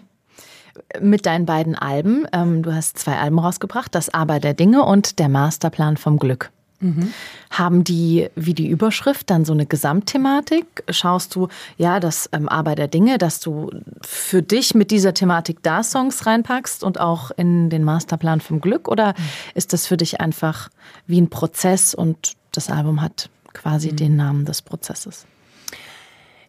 [1.00, 5.20] Mit deinen beiden Alben, ähm, du hast zwei Alben rausgebracht, das Aber der Dinge und
[5.20, 6.52] der Masterplan vom Glück.
[6.86, 7.14] Mhm.
[7.50, 10.84] Haben die wie die Überschrift dann so eine Gesamtthematik?
[10.90, 13.72] Schaust du, ja, das ähm, Aber der Dinge, dass du
[14.02, 18.88] für dich mit dieser Thematik da Songs reinpackst und auch in den Masterplan vom Glück?
[18.88, 19.24] Oder mhm.
[19.56, 20.70] ist das für dich einfach
[21.08, 23.96] wie ein Prozess und das Album hat quasi mhm.
[23.96, 25.26] den Namen des Prozesses?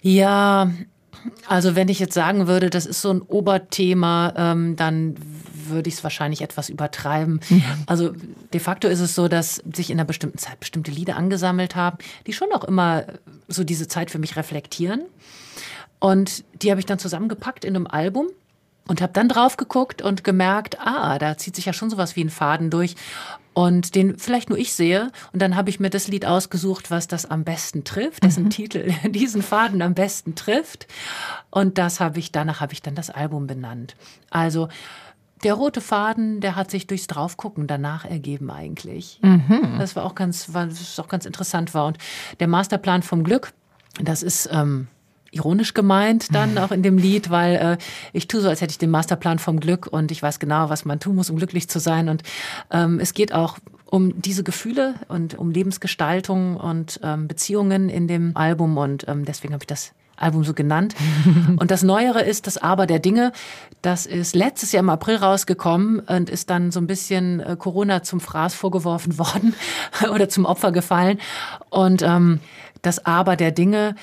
[0.02, 0.70] Ja,
[1.48, 5.16] also wenn ich jetzt sagen würde, das ist so ein Oberthema, ähm, dann
[5.68, 7.40] würde ich es wahrscheinlich etwas übertreiben.
[7.48, 7.64] Mhm.
[7.86, 8.12] Also
[8.52, 11.98] de facto ist es so, dass sich in einer bestimmten Zeit bestimmte Lieder angesammelt haben,
[12.26, 13.04] die schon auch immer
[13.48, 15.02] so diese Zeit für mich reflektieren.
[15.98, 18.28] Und die habe ich dann zusammengepackt in einem Album
[18.88, 22.24] und habe dann drauf geguckt und gemerkt, ah, da zieht sich ja schon sowas wie
[22.24, 22.94] ein Faden durch
[23.56, 25.10] und den vielleicht nur ich sehe.
[25.32, 28.50] Und dann habe ich mir das Lied ausgesucht, was das am besten trifft, dessen mhm.
[28.50, 30.86] Titel diesen Faden am besten trifft.
[31.50, 33.96] Und das habe ich, danach habe ich dann das Album benannt.
[34.28, 34.68] Also
[35.46, 39.20] der rote Faden, der hat sich durchs Draufgucken danach ergeben eigentlich.
[39.22, 39.76] Mhm.
[39.78, 41.86] Das war auch ganz, was auch ganz interessant war.
[41.86, 41.98] Und
[42.40, 43.52] der Masterplan vom Glück,
[44.02, 44.88] das ist ähm,
[45.30, 47.78] ironisch gemeint dann auch in dem Lied, weil äh,
[48.12, 50.84] ich tue so, als hätte ich den Masterplan vom Glück und ich weiß genau, was
[50.84, 52.08] man tun muss, um glücklich zu sein.
[52.08, 52.24] Und
[52.72, 58.36] ähm, es geht auch um diese Gefühle und um Lebensgestaltung und ähm, Beziehungen in dem
[58.36, 60.94] Album und ähm, deswegen habe ich das Album so genannt.
[61.58, 63.32] Und das Neuere ist das Aber der Dinge.
[63.82, 68.02] Das ist letztes Jahr im April rausgekommen und ist dann so ein bisschen äh, Corona
[68.02, 69.54] zum Fraß vorgeworfen worden
[70.10, 71.18] oder zum Opfer gefallen.
[71.70, 72.40] Und ähm,
[72.82, 73.94] das Aber der Dinge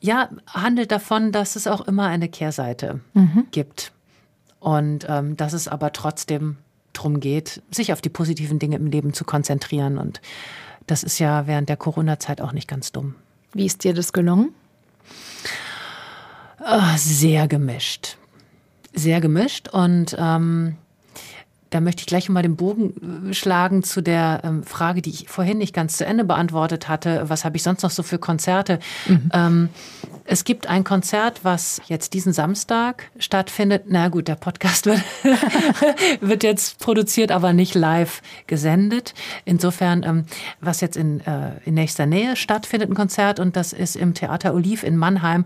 [0.00, 3.46] ja, handelt davon, dass es auch immer eine Kehrseite mhm.
[3.50, 3.92] gibt.
[4.60, 6.58] Und ähm, dass es aber trotzdem
[6.92, 9.98] darum geht, sich auf die positiven Dinge im Leben zu konzentrieren.
[9.98, 10.20] Und
[10.86, 13.14] das ist ja während der Corona-Zeit auch nicht ganz dumm.
[13.54, 14.54] Wie ist dir das gelungen?
[16.60, 18.16] Oh, sehr gemischt.
[18.94, 19.68] Sehr gemischt.
[19.68, 20.76] Und ähm,
[21.74, 25.28] da möchte ich gleich mal den Bogen äh, schlagen zu der ähm, Frage, die ich
[25.28, 27.24] vorhin nicht ganz zu Ende beantwortet hatte.
[27.26, 28.78] Was habe ich sonst noch so für Konzerte?
[29.08, 29.30] Mhm.
[29.32, 29.68] Ähm,
[30.24, 33.86] es gibt ein Konzert, was jetzt diesen Samstag stattfindet.
[33.88, 35.02] Na gut, der Podcast wird,
[36.20, 39.12] wird jetzt produziert, aber nicht live gesendet.
[39.44, 40.26] Insofern, ähm,
[40.60, 44.54] was jetzt in, äh, in nächster Nähe stattfindet, ein Konzert und das ist im Theater
[44.54, 45.44] Oliv in Mannheim.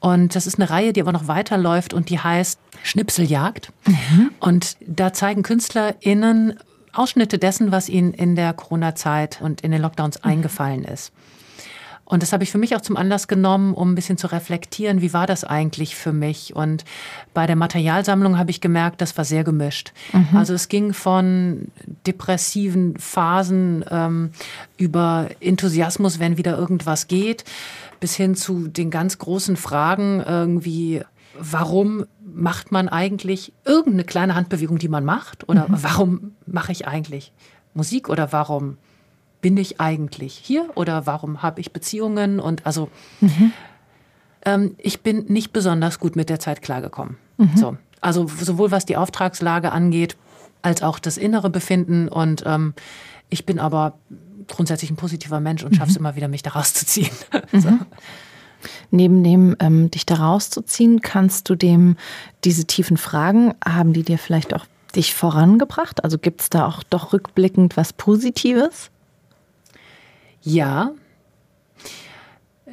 [0.00, 3.70] Und das ist eine Reihe, die aber noch weiterläuft und die heißt Schnipseljagd.
[3.86, 4.30] Mhm.
[4.40, 6.58] Und da zeigen KünstlerInnen
[6.92, 10.30] Ausschnitte dessen, was ihnen in der Corona-Zeit und in den Lockdowns mhm.
[10.30, 11.12] eingefallen ist.
[12.10, 15.00] Und das habe ich für mich auch zum Anlass genommen, um ein bisschen zu reflektieren,
[15.00, 16.56] wie war das eigentlich für mich.
[16.56, 16.84] Und
[17.34, 19.92] bei der Materialsammlung habe ich gemerkt, das war sehr gemischt.
[20.12, 20.36] Mhm.
[20.36, 21.68] Also es ging von
[22.08, 24.30] depressiven Phasen ähm,
[24.76, 27.44] über Enthusiasmus, wenn wieder irgendwas geht,
[28.00, 31.02] bis hin zu den ganz großen Fragen irgendwie,
[31.38, 35.48] warum macht man eigentlich irgendeine kleine Handbewegung, die man macht?
[35.48, 35.76] Oder mhm.
[35.80, 37.30] warum mache ich eigentlich
[37.72, 38.08] Musik?
[38.08, 38.78] Oder warum
[39.40, 43.52] bin ich eigentlich hier oder warum habe ich Beziehungen und also mhm.
[44.44, 47.16] ähm, ich bin nicht besonders gut mit der Zeit klargekommen.
[47.38, 47.56] Mhm.
[47.56, 47.76] So.
[48.00, 50.16] Also sowohl was die Auftragslage angeht,
[50.62, 52.74] als auch das innere Befinden und ähm,
[53.30, 53.98] ich bin aber
[54.48, 56.06] grundsätzlich ein positiver Mensch und schaffe es mhm.
[56.06, 57.10] immer wieder, mich da rauszuziehen.
[57.52, 57.70] so.
[57.70, 57.86] Mhm.
[58.90, 61.96] Neben dem, ähm, dich da rauszuziehen, kannst du dem
[62.44, 66.04] diese tiefen Fragen, haben die dir vielleicht auch dich vorangebracht?
[66.04, 68.90] Also gibt es da auch doch rückblickend was Positives?
[70.42, 70.92] Ja.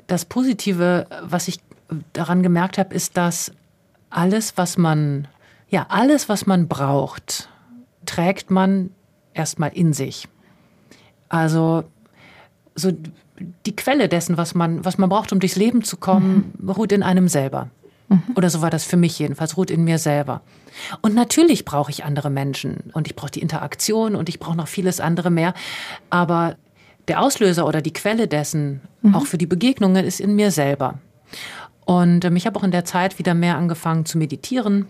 [0.08, 1.60] Das Positive, was ich
[2.14, 3.52] daran gemerkt habe, ist, dass
[4.10, 5.28] alles, was man,
[5.70, 7.50] ja, alles, was man braucht,
[8.06, 8.92] trägt man
[9.34, 10.28] erstmal in sich.
[11.30, 11.84] Also
[12.76, 12.92] so
[13.66, 16.70] die Quelle dessen, was man, was man braucht, um durchs Leben zu kommen, mhm.
[16.70, 17.70] ruht in einem selber.
[18.10, 18.24] Mhm.
[18.36, 20.42] Oder so war das für mich jedenfalls, ruht in mir selber.
[21.02, 24.68] Und natürlich brauche ich andere Menschen und ich brauche die Interaktion und ich brauche noch
[24.68, 25.54] vieles andere mehr.
[26.10, 26.56] Aber
[27.08, 29.16] der Auslöser oder die Quelle dessen, mhm.
[29.16, 30.96] auch für die Begegnungen, ist in mir selber.
[31.86, 34.88] Und ähm, ich habe auch in der Zeit wieder mehr angefangen zu meditieren,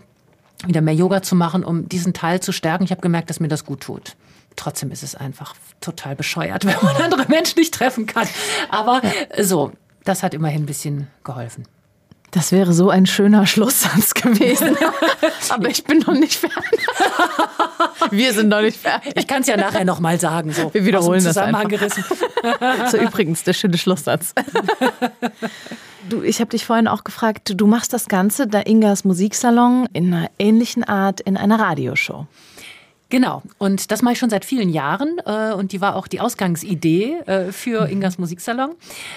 [0.66, 2.84] wieder mehr Yoga zu machen, um diesen Teil zu stärken.
[2.84, 4.16] Ich habe gemerkt, dass mir das gut tut.
[4.56, 8.26] Trotzdem ist es einfach total bescheuert, wenn man andere Menschen nicht treffen kann.
[8.68, 9.00] Aber
[9.40, 9.72] so,
[10.04, 11.64] das hat immerhin ein bisschen geholfen.
[12.30, 14.76] Das wäre so ein schöner Schlusssatz gewesen.
[15.48, 16.86] Aber ich bin noch nicht fertig.
[18.10, 19.14] Wir sind noch nicht fertig.
[19.16, 20.52] Ich kann es ja nachher noch mal sagen.
[20.52, 20.72] So.
[20.74, 21.68] Wir wiederholen das einfach.
[21.68, 22.04] Gerissen.
[22.90, 24.34] So übrigens der schöne Schlusssatz.
[26.08, 30.14] Du, ich habe dich vorhin auch gefragt, du machst das Ganze, da Ingas Musiksalon, in
[30.14, 32.26] einer ähnlichen Art in einer Radioshow.
[33.10, 36.20] Genau, und das mache ich schon seit vielen Jahren äh, und die war auch die
[36.20, 37.92] Ausgangsidee äh, für mhm.
[37.92, 38.74] Ingas Musiksalon.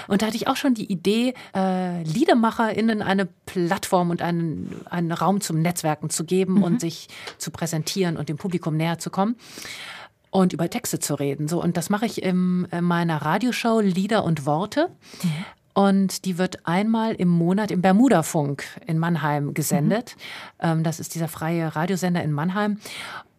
[0.08, 5.12] Und da hatte ich auch schon die Idee, äh, LiedermacherInnen eine Plattform und einen, einen
[5.12, 6.64] Raum zum Netzwerken zu geben mhm.
[6.64, 9.36] und sich zu präsentieren und dem Publikum näher zu kommen
[10.30, 11.50] und über Texte zu reden.
[11.50, 14.88] So, und das mache ich in meiner Radioshow Lieder und Worte.
[15.22, 15.30] Mhm.
[15.74, 20.18] Und die wird einmal im Monat im Bermuda-Funk in Mannheim gesendet.
[20.62, 20.84] Mhm.
[20.84, 22.78] Das ist dieser freie Radiosender in Mannheim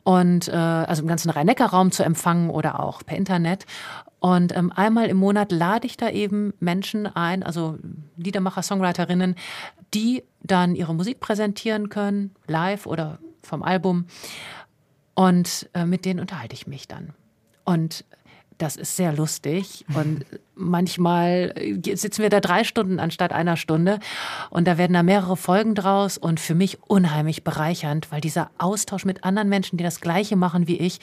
[0.05, 3.67] und äh, also im ganzen Rhein-Neckar-Raum zu empfangen oder auch per Internet.
[4.19, 7.79] Und ähm, einmal im Monat lade ich da eben Menschen ein, also
[8.17, 9.35] Liedermacher, Songwriterinnen,
[9.95, 14.07] die dann ihre Musik präsentieren können, live oder vom Album.
[15.15, 17.15] Und äh, mit denen unterhalte ich mich dann.
[17.65, 18.05] Und
[18.59, 19.85] das ist sehr lustig.
[19.95, 23.99] Und manchmal sitzen wir da drei Stunden anstatt einer Stunde.
[24.51, 29.05] Und da werden da mehrere Folgen draus und für mich unheimlich bereichernd, weil dieser Austausch
[29.05, 31.01] mit anderen Menschen, die das Gleiche machen wie ich,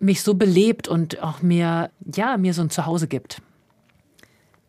[0.00, 3.42] mich so belebt und auch mir, ja, mir so ein Zuhause gibt.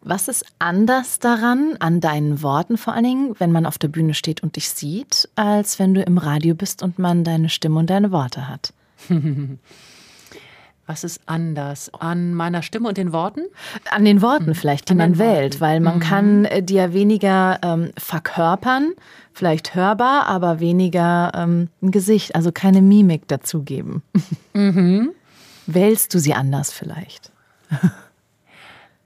[0.01, 4.13] Was ist anders daran, an deinen Worten vor allen Dingen, wenn man auf der Bühne
[4.13, 7.89] steht und dich sieht, als wenn du im Radio bist und man deine Stimme und
[7.89, 8.73] deine Worte hat?
[10.89, 11.91] Was ist anders?
[11.93, 13.41] An meiner Stimme und den Worten?
[13.91, 14.56] An den Worten hm.
[14.56, 15.99] vielleicht, die man wählt, weil man mhm.
[15.99, 18.93] kann äh, die ja weniger ähm, verkörpern,
[19.32, 24.02] vielleicht hörbar, aber weniger ähm, ein Gesicht, also keine Mimik dazugeben.
[24.54, 25.12] Mhm.
[25.67, 27.32] Wählst du sie anders vielleicht?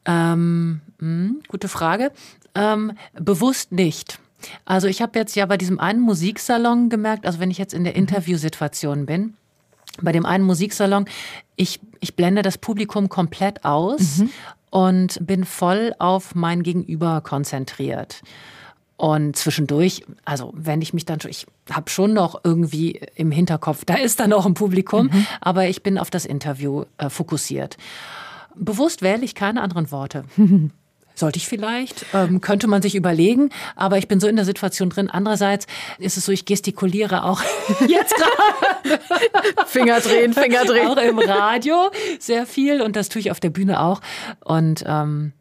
[0.05, 2.13] ähm, mh, hm, gute Frage.
[2.55, 4.19] Ähm, bewusst nicht.
[4.63, 7.83] Also ich habe jetzt ja bei diesem einen Musiksalon gemerkt, also wenn ich jetzt in
[7.83, 7.99] der mhm.
[7.99, 9.33] Interviewsituation bin,
[10.01, 11.05] bei dem einen Musiksalon,
[11.55, 14.29] ich, ich blende das Publikum komplett aus mhm.
[14.69, 18.21] und bin voll auf mein Gegenüber konzentriert.
[18.95, 23.85] Und zwischendurch, also wenn ich mich dann schon, ich habe schon noch irgendwie im Hinterkopf,
[23.85, 25.27] da ist dann auch ein Publikum, mhm.
[25.41, 27.77] aber ich bin auf das Interview äh, fokussiert.
[28.55, 30.25] Bewusst wähle ich keine anderen Worte.
[31.15, 34.89] Sollte ich vielleicht, ähm, könnte man sich überlegen, aber ich bin so in der Situation
[34.89, 35.09] drin.
[35.11, 35.67] Andererseits
[35.99, 37.41] ist es so, ich gestikuliere auch
[37.87, 38.99] jetzt gerade.
[39.67, 40.87] Finger drehen, Finger drehen.
[40.87, 44.01] Auch im Radio sehr viel und das tue ich auf der Bühne auch.
[44.43, 45.33] Und ähm,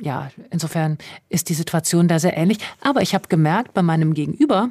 [0.00, 2.58] ja, insofern ist die Situation da sehr ähnlich.
[2.80, 4.70] Aber ich habe gemerkt bei meinem Gegenüber,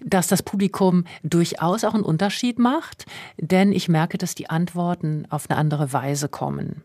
[0.00, 3.04] dass das Publikum durchaus auch einen Unterschied macht,
[3.36, 6.82] denn ich merke, dass die Antworten auf eine andere Weise kommen.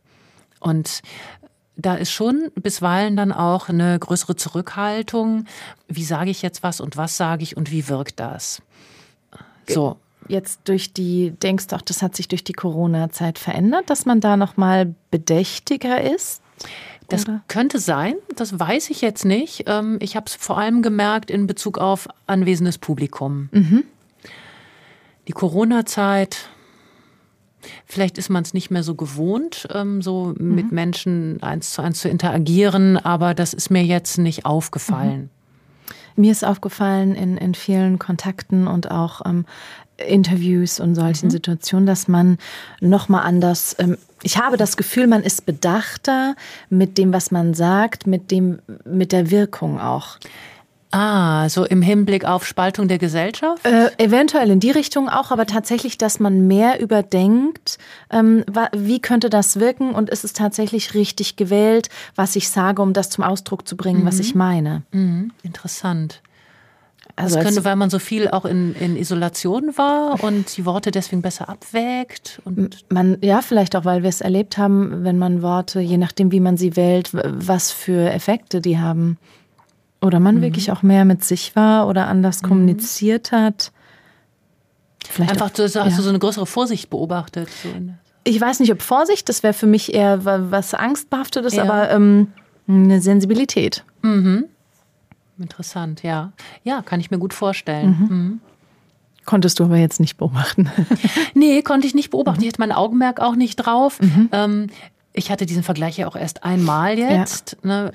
[0.60, 1.02] Und
[1.76, 5.46] da ist schon bisweilen dann auch eine größere Zurückhaltung.
[5.88, 8.62] Wie sage ich jetzt was und was sage ich und wie wirkt das?
[9.68, 9.98] So.
[10.28, 14.20] jetzt durch die, denkst du auch, das hat sich durch die Corona-Zeit verändert, dass man
[14.20, 16.42] da nochmal bedächtiger ist?
[17.10, 17.42] Das Oder?
[17.48, 19.64] könnte sein, das weiß ich jetzt nicht.
[19.68, 23.50] Ähm, ich habe es vor allem gemerkt in Bezug auf anwesendes Publikum.
[23.52, 23.84] Mhm.
[25.28, 26.50] Die Corona-Zeit,
[27.86, 30.56] vielleicht ist man es nicht mehr so gewohnt, ähm, so mhm.
[30.56, 35.22] mit Menschen eins zu eins zu interagieren, aber das ist mir jetzt nicht aufgefallen.
[35.22, 35.30] Mhm.
[36.16, 39.46] Mir ist aufgefallen in, in vielen Kontakten und auch ähm,
[39.98, 41.32] Interviews und solchen mhm.
[41.32, 42.38] Situationen, dass man
[42.82, 46.36] nochmal anders, ähm, ich habe das Gefühl, man ist bedachter
[46.70, 50.18] mit dem, was man sagt, mit dem, mit der Wirkung auch.
[50.94, 53.66] Ah, so im Hinblick auf Spaltung der Gesellschaft?
[53.66, 57.80] Äh, eventuell in die Richtung auch, aber tatsächlich, dass man mehr überdenkt,
[58.12, 62.94] ähm, wie könnte das wirken und ist es tatsächlich richtig gewählt, was ich sage, um
[62.94, 64.06] das zum Ausdruck zu bringen, mhm.
[64.06, 64.84] was ich meine.
[64.92, 65.32] Mhm.
[65.42, 66.22] Interessant.
[67.16, 70.92] Also das könnte, weil man so viel auch in, in Isolation war und die Worte
[70.92, 72.40] deswegen besser abwägt.
[72.46, 76.32] Und man, ja, vielleicht auch, weil wir es erlebt haben, wenn man Worte, je nachdem,
[76.32, 79.18] wie man sie wählt, was für Effekte die haben.
[80.04, 80.42] Oder man mhm.
[80.42, 82.48] wirklich auch mehr mit sich war oder anders mhm.
[82.48, 83.72] kommuniziert hat.
[85.08, 85.86] Vielleicht Einfach, auch, hast ja.
[85.86, 87.50] du so eine größere Vorsicht beobachtet?
[87.62, 87.70] So
[88.26, 91.64] ich weiß nicht, ob Vorsicht, das wäre für mich eher was Angstbehaftetes, ja.
[91.64, 92.28] aber ähm,
[92.68, 93.84] eine Sensibilität.
[94.02, 94.46] Mhm.
[95.38, 96.32] Interessant, ja.
[96.64, 97.98] Ja, kann ich mir gut vorstellen.
[98.00, 98.18] Mhm.
[98.18, 98.42] Mhm.
[99.26, 100.70] Konntest du aber jetzt nicht beobachten?
[101.34, 102.40] nee, konnte ich nicht beobachten.
[102.40, 102.44] Mhm.
[102.44, 104.00] Ich hatte mein Augenmerk auch nicht drauf.
[104.02, 104.30] Mhm.
[104.32, 104.68] Ähm,
[105.14, 107.70] ich hatte diesen Vergleich ja auch erst einmal jetzt, ja.
[107.70, 107.92] ne,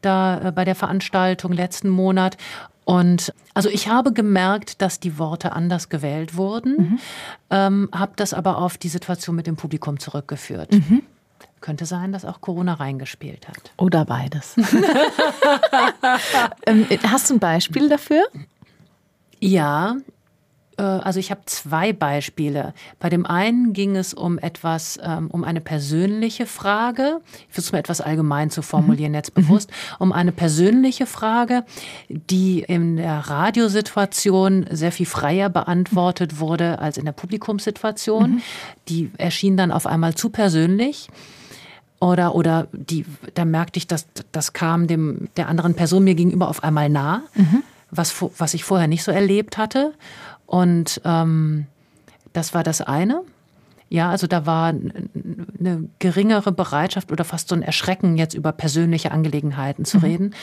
[0.00, 2.36] da äh, bei der Veranstaltung letzten Monat.
[2.84, 6.98] Und also ich habe gemerkt, dass die Worte anders gewählt wurden, mhm.
[7.50, 10.72] ähm, habe das aber auf die Situation mit dem Publikum zurückgeführt.
[10.72, 11.02] Mhm.
[11.60, 13.72] Könnte sein, dass auch Corona reingespielt hat.
[13.76, 14.56] Oder beides.
[16.66, 18.24] ähm, hast du ein Beispiel dafür?
[19.40, 19.96] Ja,
[20.82, 22.74] also ich habe zwei Beispiele.
[22.98, 27.20] Bei dem einen ging es um etwas, ähm, um eine persönliche Frage.
[27.48, 29.16] Ich versuche mal etwas allgemein zu formulieren, mhm.
[29.16, 29.70] jetzt bewusst.
[29.70, 29.96] Mhm.
[29.98, 31.64] Um eine persönliche Frage,
[32.08, 38.30] die in der Radiosituation sehr viel freier beantwortet wurde als in der Publikumssituation.
[38.30, 38.42] Mhm.
[38.88, 41.08] Die erschien dann auf einmal zu persönlich.
[42.00, 43.04] Oder, oder die,
[43.34, 47.24] da merkte ich, dass das kam dem, der anderen Person mir gegenüber auf einmal nah,
[47.34, 47.62] mhm.
[47.90, 49.92] was, was ich vorher nicht so erlebt hatte.
[50.50, 51.66] Und ähm,
[52.32, 53.22] das war das eine.
[53.88, 59.12] Ja, also da war eine geringere Bereitschaft oder fast so ein Erschrecken, jetzt über persönliche
[59.12, 60.04] Angelegenheiten zu mhm.
[60.04, 60.34] reden.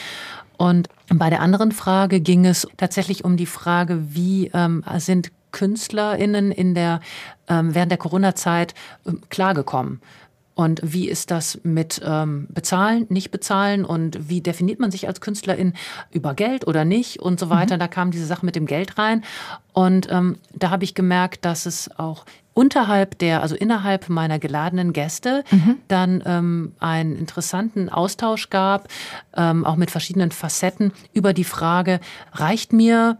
[0.55, 6.53] Und bei der anderen Frage ging es tatsächlich um die Frage, wie ähm, sind KünstlerInnen
[6.53, 7.01] in der,
[7.49, 9.99] ähm, während der Corona-Zeit ähm, klargekommen?
[10.57, 15.21] Und wie ist das mit ähm, Bezahlen, nicht bezahlen und wie definiert man sich als
[15.21, 15.73] Künstlerin
[16.09, 17.75] über Geld oder nicht und so weiter.
[17.75, 17.79] Mhm.
[17.79, 19.23] Da kam diese Sache mit dem Geld rein.
[19.73, 24.93] Und ähm, da habe ich gemerkt, dass es auch unterhalb der, also innerhalb meiner geladenen
[24.93, 25.75] Gäste, mhm.
[25.89, 28.87] dann ähm, einen interessanten Austausch gab,
[29.35, 31.99] ähm, auch mit verschiedenen Facetten über die Frage,
[32.33, 33.19] reicht mir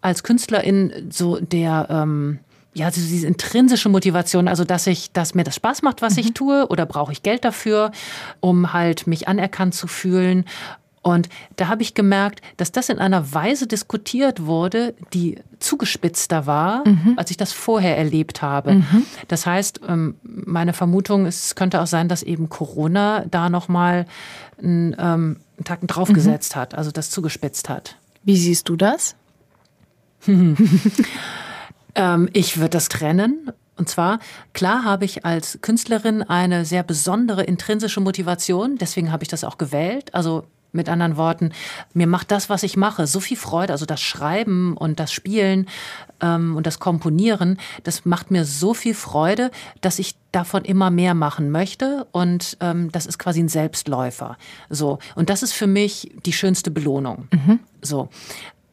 [0.00, 2.38] als Künstlerin so der ähm,
[2.74, 6.20] ja, also diese intrinsische Motivation, also dass ich, dass mir das Spaß macht, was mhm.
[6.20, 7.92] ich tue, oder brauche ich Geld dafür,
[8.40, 10.44] um halt mich anerkannt zu fühlen.
[11.02, 16.86] Und da habe ich gemerkt, dass das in einer Weise diskutiert wurde, die zugespitzter war,
[16.86, 17.14] mhm.
[17.16, 18.74] als ich das vorher erlebt habe.
[18.74, 19.04] Mhm.
[19.26, 24.06] Das heißt, ähm, meine Vermutung ist, es könnte auch sein, dass eben Corona da nochmal
[24.62, 26.60] einen, ähm, einen Tacken draufgesetzt mhm.
[26.60, 27.96] hat, also das zugespitzt hat.
[28.22, 29.16] Wie siehst du das?
[31.94, 33.50] Ähm, ich würde das trennen.
[33.76, 34.18] Und zwar,
[34.52, 39.58] klar habe ich als Künstlerin eine sehr besondere intrinsische Motivation, deswegen habe ich das auch
[39.58, 40.14] gewählt.
[40.14, 41.52] Also mit anderen Worten,
[41.92, 43.72] mir macht das, was ich mache, so viel Freude.
[43.72, 45.68] Also das Schreiben und das Spielen
[46.20, 51.14] ähm, und das Komponieren, das macht mir so viel Freude, dass ich davon immer mehr
[51.14, 52.06] machen möchte.
[52.12, 54.38] Und ähm, das ist quasi ein Selbstläufer.
[54.70, 54.98] So.
[55.14, 57.28] Und das ist für mich die schönste Belohnung.
[57.32, 57.60] Mhm.
[57.82, 58.08] So.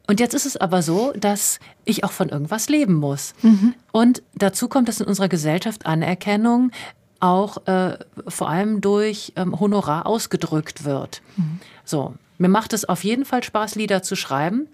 [0.09, 3.35] Und jetzt ist es aber so, dass ich auch von irgendwas leben muss.
[3.43, 3.75] Mhm.
[3.91, 6.71] Und dazu kommt, dass in unserer Gesellschaft Anerkennung
[7.19, 7.95] auch äh,
[8.27, 11.21] vor allem durch ähm, Honorar ausgedrückt wird.
[11.37, 11.59] Mhm.
[11.85, 14.67] So, mir macht es auf jeden Fall Spaß, Lieder zu schreiben.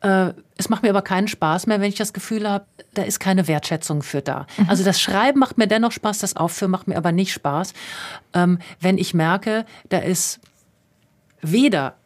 [0.00, 2.64] Äh, es macht mir aber keinen Spaß mehr, wenn ich das Gefühl habe,
[2.94, 4.46] da ist keine Wertschätzung für da.
[4.56, 4.70] Mhm.
[4.70, 7.74] Also das Schreiben macht mir dennoch Spaß, das Aufführen macht mir aber nicht Spaß,
[8.32, 10.40] ähm, wenn ich merke, da ist
[11.42, 11.97] weder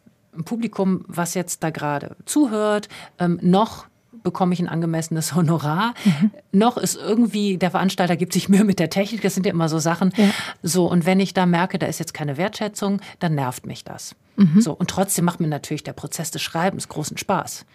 [0.45, 3.85] Publikum, was jetzt da gerade zuhört, ähm, noch
[4.23, 5.93] bekomme ich ein angemessenes Honorar.
[6.05, 6.31] Mhm.
[6.51, 9.69] Noch ist irgendwie, der Veranstalter gibt sich Mühe mit der Technik, das sind ja immer
[9.69, 10.13] so Sachen.
[10.15, 10.29] Ja.
[10.61, 14.15] So, und wenn ich da merke, da ist jetzt keine Wertschätzung, dann nervt mich das.
[14.37, 14.61] Mhm.
[14.61, 17.65] So, und trotzdem macht mir natürlich der Prozess des Schreibens großen Spaß.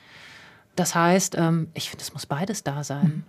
[0.74, 3.04] Das heißt, ähm, ich finde, es muss beides da sein.
[3.06, 3.24] Mhm.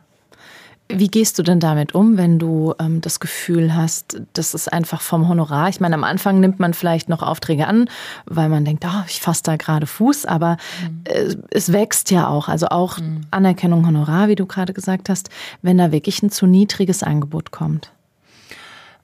[0.91, 5.01] Wie gehst du denn damit um, wenn du ähm, das Gefühl hast, das ist einfach
[5.01, 5.69] vom Honorar?
[5.69, 7.87] Ich meine, am Anfang nimmt man vielleicht noch Aufträge an,
[8.25, 11.01] weil man denkt, oh, ich fasse da gerade Fuß, aber mhm.
[11.03, 12.47] äh, es wächst ja auch.
[12.47, 13.21] Also auch mhm.
[13.29, 15.29] Anerkennung, Honorar, wie du gerade gesagt hast,
[15.61, 17.91] wenn da wirklich ein zu niedriges Angebot kommt.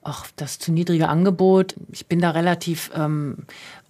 [0.02, 1.76] Ach, das zu niedrige Angebot.
[1.92, 3.38] Ich bin da relativ ähm,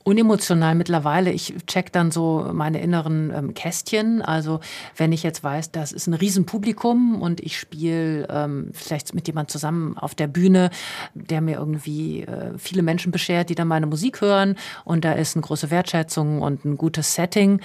[0.07, 1.33] unemotional mittlerweile.
[1.33, 4.23] Ich check dann so meine inneren ähm, Kästchen.
[4.23, 4.61] Also
[4.97, 9.51] wenn ich jetzt weiß, das ist ein Riesenpublikum und ich spiele ähm, vielleicht mit jemand
[9.51, 10.71] zusammen auf der Bühne,
[11.15, 14.55] der mir irgendwie äh, viele Menschen beschert, die dann meine Musik hören
[14.85, 17.61] und da ist eine große Wertschätzung und ein gutes Setting,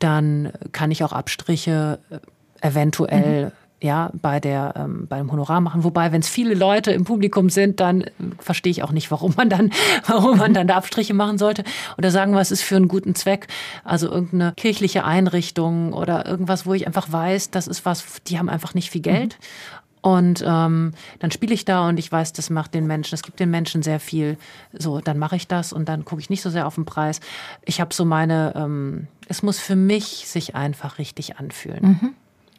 [0.00, 2.18] dann kann ich auch Abstriche äh,
[2.66, 5.84] eventuell mhm ja, bei der, ähm, beim Honorar machen.
[5.84, 9.34] Wobei, wenn es viele Leute im Publikum sind, dann äh, verstehe ich auch nicht, warum
[9.36, 9.70] man dann,
[10.06, 11.64] warum man dann da Abstriche machen sollte.
[11.98, 13.46] Oder sagen wir, es ist für einen guten Zweck.
[13.84, 18.48] Also irgendeine kirchliche Einrichtung oder irgendwas, wo ich einfach weiß, das ist was, die haben
[18.48, 19.36] einfach nicht viel Geld.
[19.38, 20.00] Mhm.
[20.00, 23.38] Und ähm, dann spiele ich da und ich weiß, das macht den Menschen, es gibt
[23.38, 24.38] den Menschen sehr viel.
[24.72, 27.20] So, dann mache ich das und dann gucke ich nicht so sehr auf den Preis.
[27.64, 31.98] Ich habe so meine, ähm, es muss für mich sich einfach richtig anfühlen.
[32.00, 32.14] Mhm.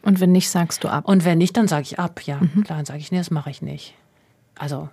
[0.06, 1.08] Und wenn nicht, sagst du ab?
[1.08, 2.40] Und wenn nicht, dann sage ich ab, ja.
[2.40, 2.64] Mhm.
[2.64, 3.96] Klar, dann sage ich, nee, das mache ich nicht.
[4.58, 4.90] Also,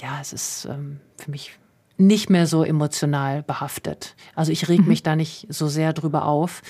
[0.00, 1.58] ja, es ist ähm, für mich
[1.98, 4.14] nicht mehr so emotional behaftet.
[4.34, 4.88] Also ich reg mhm.
[4.88, 6.62] mich da nicht so sehr drüber auf.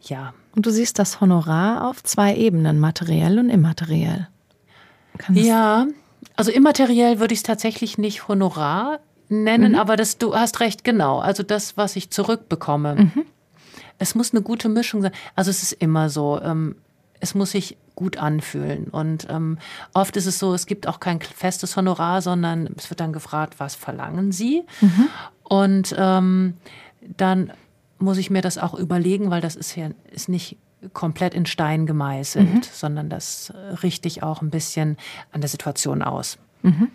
[0.00, 0.34] Ja.
[0.54, 4.28] Und du siehst das Honorar auf zwei Ebenen, materiell und immateriell.
[5.30, 5.86] ja,
[6.36, 9.78] also immateriell würde ich es tatsächlich nicht Honorar nennen, mhm.
[9.78, 11.18] aber das, du hast recht, genau.
[11.18, 12.96] Also das, was ich zurückbekomme.
[12.96, 13.24] Mhm.
[13.98, 15.12] Es muss eine gute Mischung sein.
[15.34, 16.76] Also es ist immer so, ähm,
[17.20, 18.88] es muss sich gut anfühlen.
[18.88, 19.58] Und ähm,
[19.94, 23.54] oft ist es so, es gibt auch kein festes Honorar, sondern es wird dann gefragt,
[23.58, 24.64] was verlangen Sie?
[24.80, 25.08] Mhm.
[25.44, 26.54] Und ähm,
[27.16, 27.52] dann
[27.98, 30.58] muss ich mir das auch überlegen, weil das ist ja ist nicht
[30.92, 32.62] komplett in Stein gemeißelt, mhm.
[32.70, 33.52] sondern das
[33.82, 34.98] richte ich auch ein bisschen
[35.32, 36.38] an der Situation aus.
[36.62, 36.88] Mhm.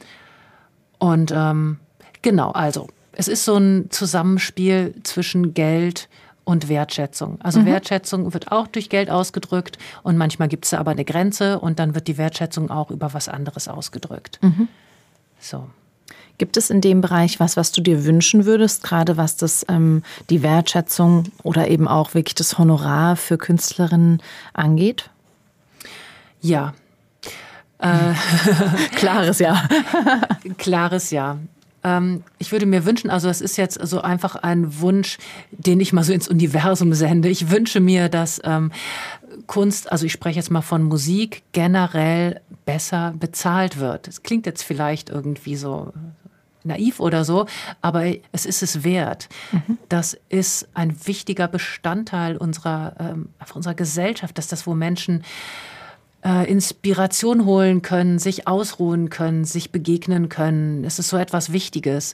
[1.00, 1.80] Und ähm,
[2.22, 6.08] genau, also es ist so ein Zusammenspiel zwischen Geld
[6.44, 7.40] und Wertschätzung.
[7.42, 7.66] Also mhm.
[7.68, 11.96] Wertschätzung wird auch durch Geld ausgedrückt und manchmal gibt es aber eine Grenze und dann
[11.96, 14.40] wird die Wertschätzung auch über was anderes ausgedrückt.
[14.42, 14.68] Mhm.
[15.40, 15.68] So.
[16.38, 20.02] Gibt es in dem Bereich was, was du dir wünschen würdest, gerade was das ähm,
[20.32, 24.24] die Wertschätzung oder eben auch wirklich das Honorar für Künstlerinnen
[24.54, 25.12] angeht?
[26.42, 26.74] Ja.
[27.78, 28.14] Äh,
[28.96, 29.64] Klares Ja.
[30.58, 31.38] Klares Ja.
[31.84, 35.18] Ähm, ich würde mir wünschen, also es ist jetzt so einfach ein Wunsch,
[35.52, 37.30] den ich mal so ins Universum sende.
[37.30, 38.72] Ich wünsche mir, dass ähm,
[39.48, 44.08] Kunst, also ich spreche jetzt mal von Musik, generell besser bezahlt wird.
[44.08, 45.94] Es klingt jetzt vielleicht irgendwie so
[46.64, 47.48] naiv oder so,
[47.82, 49.30] aber es ist es wert.
[49.52, 49.78] Mhm.
[49.90, 55.24] Das ist ein wichtiger Bestandteil unserer, ähm, unserer Gesellschaft, dass das, wo Menschen
[56.24, 60.84] äh, Inspiration holen können, sich ausruhen können, sich begegnen können.
[60.84, 62.14] Es ist so etwas Wichtiges.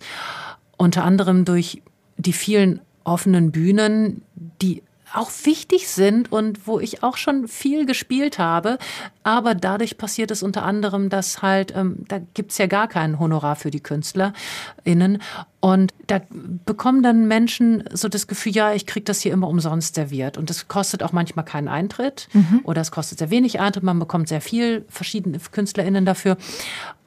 [0.78, 1.82] Unter anderem durch
[2.18, 4.22] die vielen offenen Bühnen,
[4.62, 4.84] die
[5.18, 8.78] auch wichtig sind und wo ich auch schon viel gespielt habe.
[9.24, 13.56] Aber dadurch passiert es unter anderem, dass halt, ähm, da gibt's ja gar kein Honorar
[13.56, 15.22] für die KünstlerInnen.
[15.60, 16.22] Und da
[16.66, 20.38] bekommen dann Menschen so das Gefühl, ja, ich krieg das hier immer umsonst serviert.
[20.38, 22.62] Und das kostet auch manchmal keinen Eintritt mhm.
[22.64, 23.84] oder es kostet sehr wenig Eintritt.
[23.84, 26.38] Man bekommt sehr viel verschiedene KünstlerInnen dafür.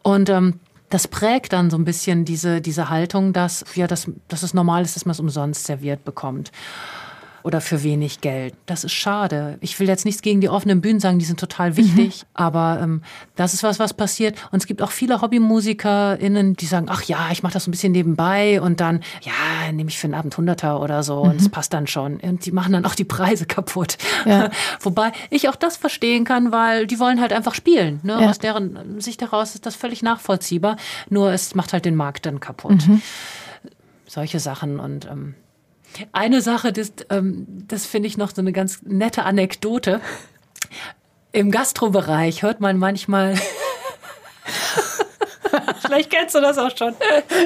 [0.03, 4.43] Und ähm, das prägt dann so ein bisschen diese, diese Haltung, dass, ja, dass, dass
[4.43, 6.51] es normal ist, dass man es umsonst serviert bekommt
[7.43, 8.55] oder für wenig Geld.
[8.67, 9.59] Das ist schade.
[9.61, 12.29] Ich will jetzt nichts gegen die offenen Bühnen sagen, die sind total wichtig, mhm.
[12.35, 13.03] aber ähm,
[13.37, 14.37] das ist was, was passiert.
[14.51, 17.73] Und es gibt auch viele HobbymusikerInnen, die sagen, ach ja, ich mache das so ein
[17.73, 21.31] bisschen nebenbei und dann, ja, nehme ich für einen Abend Hunderter oder so mhm.
[21.31, 22.21] und es passt dann schon.
[22.21, 23.99] Und die machen dann auch die Preise kaputt.
[24.27, 24.51] Ja.
[24.81, 28.01] Wobei ich auch das verstehen kann, weil die wollen halt einfach spielen.
[28.03, 28.21] Ne?
[28.21, 28.31] Ja.
[28.31, 30.77] Aus deren Sicht heraus ist das völlig nachvollziehbar.
[31.09, 32.87] Nur es macht halt den Markt dann kaputt.
[32.87, 33.03] Mhm.
[34.07, 35.35] Solche Sachen und ähm,
[36.13, 40.01] eine Sache, das, ähm, das finde ich noch so eine ganz nette Anekdote.
[41.33, 43.35] Im Gastrobereich hört man manchmal
[45.85, 46.95] Vielleicht kennst du das auch schon.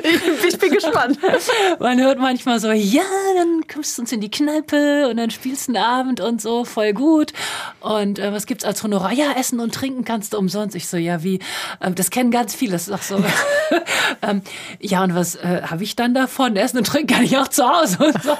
[0.02, 1.18] Ich, ich, bin gespannt.
[1.80, 3.02] Man hört manchmal so, ja,
[3.36, 6.64] dann kommst du uns in die Kneipe und dann spielst du einen Abend und so,
[6.64, 7.32] voll gut.
[7.80, 9.12] Und äh, was gibt's als Honorar?
[9.12, 10.76] Ja, Essen und Trinken kannst du umsonst.
[10.76, 11.40] Ich so, ja, wie?
[11.80, 12.72] Ähm, das kennen ganz viele.
[12.72, 13.16] Das ist auch so.
[14.22, 14.42] ähm,
[14.80, 16.56] ja, und was äh, habe ich dann davon?
[16.56, 17.98] Essen und Trinken kann ich auch zu Hause.
[18.04, 18.36] Und so.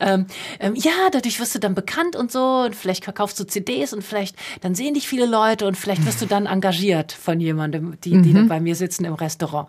[0.00, 0.26] ähm,
[0.60, 2.64] ähm, ja, dadurch wirst du dann bekannt und so.
[2.66, 6.22] Und vielleicht verkaufst du CDs und vielleicht dann sehen dich viele Leute und vielleicht wirst
[6.22, 8.34] du dann engagiert von jemandem, die, die mhm.
[8.34, 9.68] dann bei mir sitzen im Restaurant.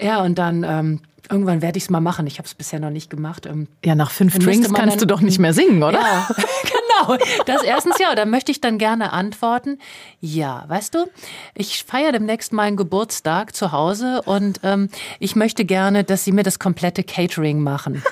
[0.00, 2.26] Ja, und dann ähm, irgendwann werde ich es mal machen.
[2.26, 3.46] Ich habe es bisher noch nicht gemacht.
[3.46, 6.00] Ähm, ja, nach fünf Drinks kannst dann, du doch nicht mehr singen, oder?
[6.00, 7.16] Ja, genau.
[7.46, 8.14] Das erstens ja.
[8.14, 9.78] Da möchte ich dann gerne antworten.
[10.20, 11.06] Ja, weißt du,
[11.54, 16.42] ich feiere demnächst meinen Geburtstag zu Hause und ähm, ich möchte gerne, dass Sie mir
[16.42, 18.02] das komplette Catering machen.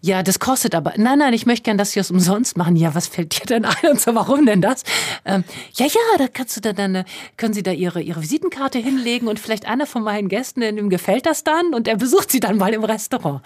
[0.00, 0.92] Ja, das kostet aber.
[0.96, 2.76] Nein, nein, ich möchte gern, dass Sie es umsonst machen.
[2.76, 4.14] Ja, was fällt dir denn ein und so?
[4.14, 4.84] Warum denn das?
[5.24, 5.42] Ähm,
[5.74, 7.04] ja, ja, da kannst du da dann,
[7.36, 11.26] können Sie da Ihre, Ihre Visitenkarte hinlegen und vielleicht einer von meinen Gästen, dem gefällt
[11.26, 13.42] das dann und er besucht Sie dann mal im Restaurant.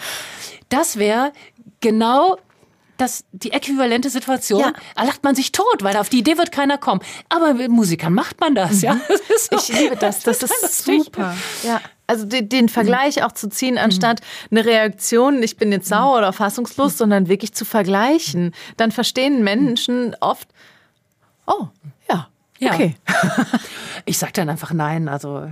[0.69, 1.33] Das wäre
[1.81, 2.37] genau
[2.99, 4.61] das, die äquivalente Situation.
[4.61, 4.73] Ja.
[4.95, 7.01] Da lacht man sich tot, weil auf die Idee wird keiner kommen.
[7.29, 8.83] Aber mit Musikern macht man das, mhm.
[8.83, 9.01] ja.
[9.29, 10.21] Das so, ich liebe das.
[10.23, 11.35] Das, das ist super.
[11.63, 11.81] Ja.
[12.13, 13.23] Also den, den Vergleich mhm.
[13.23, 14.59] auch zu ziehen, anstatt mhm.
[14.59, 18.53] eine Reaktion, ich bin jetzt sauer oder fassungslos, sondern wirklich zu vergleichen.
[18.77, 20.47] Dann verstehen Menschen oft,
[21.47, 21.69] oh,
[22.11, 22.29] ja,
[22.61, 22.97] okay.
[23.09, 23.47] Ja.
[24.05, 25.49] Ich sage dann einfach nein, also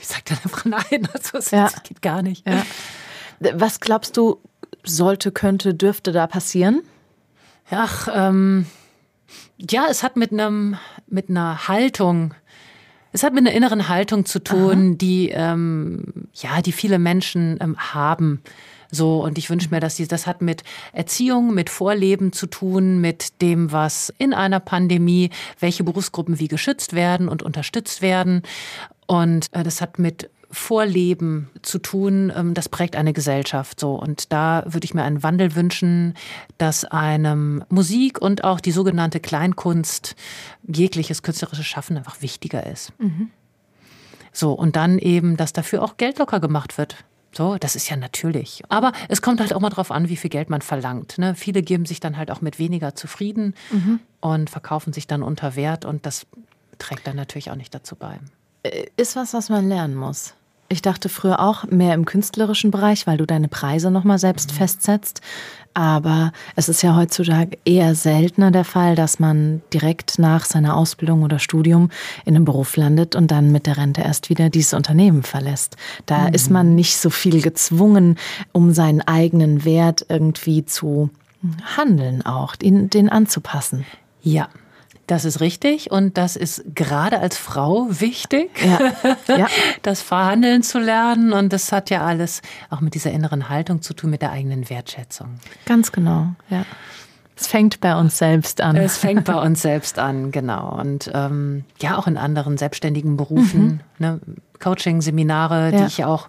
[0.00, 1.70] ich sage dann einfach nein, also es ja.
[1.84, 2.46] geht gar nicht.
[2.46, 2.62] Ja.
[3.54, 4.40] Was glaubst du,
[4.82, 6.82] sollte, könnte, dürfte da passieren?
[7.70, 8.66] Ach, ähm,
[9.56, 10.76] ja, es hat mit einem
[11.06, 12.34] mit einer Haltung,
[13.14, 14.94] es hat mit einer inneren Haltung zu tun, Aha.
[14.96, 16.02] die ähm,
[16.34, 18.42] ja, die viele Menschen ähm, haben.
[18.90, 23.00] So, und ich wünsche mir, dass sie, das hat mit Erziehung, mit Vorleben zu tun,
[23.00, 28.42] mit dem, was in einer Pandemie, welche Berufsgruppen wie geschützt werden und unterstützt werden.
[29.06, 33.94] Und äh, das hat mit Vorleben zu tun, ähm, das prägt eine Gesellschaft so.
[33.94, 36.14] Und da würde ich mir einen Wandel wünschen,
[36.58, 40.14] dass einem Musik und auch die sogenannte Kleinkunst,
[40.66, 42.92] jegliches künstlerisches Schaffen einfach wichtiger ist.
[42.98, 43.30] Mhm.
[44.32, 46.96] So, und dann eben, dass dafür auch Geld locker gemacht wird.
[47.36, 48.62] So, das ist ja natürlich.
[48.68, 51.18] Aber es kommt halt auch mal drauf an, wie viel Geld man verlangt.
[51.18, 51.34] Ne?
[51.34, 54.00] Viele geben sich dann halt auch mit weniger zufrieden mhm.
[54.20, 56.26] und verkaufen sich dann unter Wert und das
[56.78, 58.18] trägt dann natürlich auch nicht dazu bei.
[58.62, 60.34] Äh, ist was, was man lernen muss.
[60.68, 64.56] Ich dachte früher auch mehr im künstlerischen Bereich, weil du deine Preise nochmal selbst mhm.
[64.56, 65.20] festsetzt.
[65.74, 71.24] Aber es ist ja heutzutage eher seltener der Fall, dass man direkt nach seiner Ausbildung
[71.24, 71.90] oder Studium
[72.24, 75.76] in einem Beruf landet und dann mit der Rente erst wieder dieses Unternehmen verlässt.
[76.06, 76.34] Da mhm.
[76.34, 78.16] ist man nicht so viel gezwungen,
[78.52, 81.10] um seinen eigenen Wert irgendwie zu
[81.76, 83.84] handeln auch, den, den anzupassen.
[84.22, 84.48] Ja,
[85.06, 88.78] das ist richtig und das ist gerade als Frau wichtig, ja.
[89.36, 89.46] Ja.
[89.82, 91.32] das Verhandeln zu lernen.
[91.32, 94.68] Und das hat ja alles auch mit dieser inneren Haltung zu tun, mit der eigenen
[94.70, 95.38] Wertschätzung.
[95.66, 96.64] Ganz genau, ja.
[97.36, 98.76] Es fängt bei uns selbst an.
[98.76, 100.78] Es fängt bei uns selbst an, genau.
[100.78, 103.80] Und ähm, ja, auch in anderen selbstständigen Berufen, mhm.
[103.98, 104.20] ne,
[104.60, 105.78] Coaching, Seminare, ja.
[105.78, 106.28] die ich auch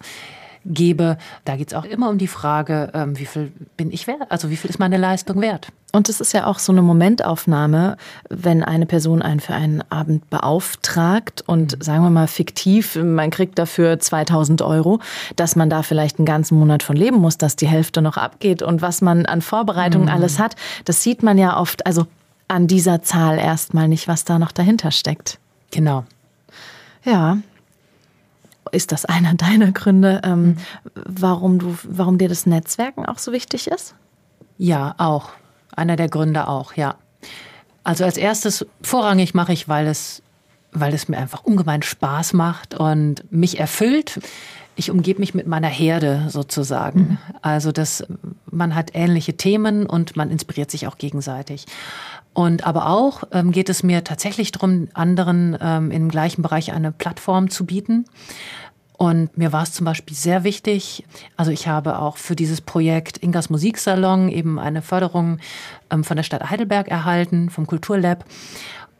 [0.65, 1.17] gebe.
[1.45, 4.29] Da geht es auch immer um die Frage, ähm, wie viel bin ich wert?
[4.29, 5.69] Also wie viel ist meine Leistung wert?
[5.91, 7.95] Und es ist ja auch so eine Momentaufnahme,
[8.29, 11.81] wenn eine Person einen für einen Abend beauftragt und mhm.
[11.81, 14.99] sagen wir mal fiktiv, man kriegt dafür 2000 Euro,
[15.37, 18.61] dass man da vielleicht einen ganzen Monat von leben muss, dass die Hälfte noch abgeht
[18.61, 20.13] und was man an Vorbereitungen mhm.
[20.13, 22.07] alles hat, das sieht man ja oft, also
[22.47, 25.39] an dieser Zahl erstmal nicht, was da noch dahinter steckt.
[25.71, 26.03] Genau.
[27.03, 27.37] Ja,
[28.75, 30.57] ist das einer deiner Gründe, ähm, mhm.
[30.93, 33.95] warum du, warum dir das Netzwerken auch so wichtig ist?
[34.57, 35.29] Ja, auch.
[35.75, 36.95] Einer der Gründe auch, ja.
[37.83, 40.23] Also als erstes vorrangig mache ich, weil es,
[40.71, 44.19] weil es mir einfach ungemein Spaß macht und mich erfüllt.
[44.77, 46.99] Ich umgebe mich mit meiner Herde sozusagen.
[46.99, 47.17] Mhm.
[47.41, 48.05] Also das,
[48.49, 51.65] man hat ähnliche Themen und man inspiriert sich auch gegenseitig.
[52.33, 56.91] Und aber auch ähm, geht es mir tatsächlich darum, anderen ähm, im gleichen Bereich eine
[56.91, 58.05] Plattform zu bieten.
[58.97, 61.03] Und mir war es zum Beispiel sehr wichtig,
[61.35, 65.39] also ich habe auch für dieses Projekt Ingas Musiksalon eben eine Förderung
[65.91, 68.23] ähm, von der Stadt Heidelberg erhalten, vom Kulturlab.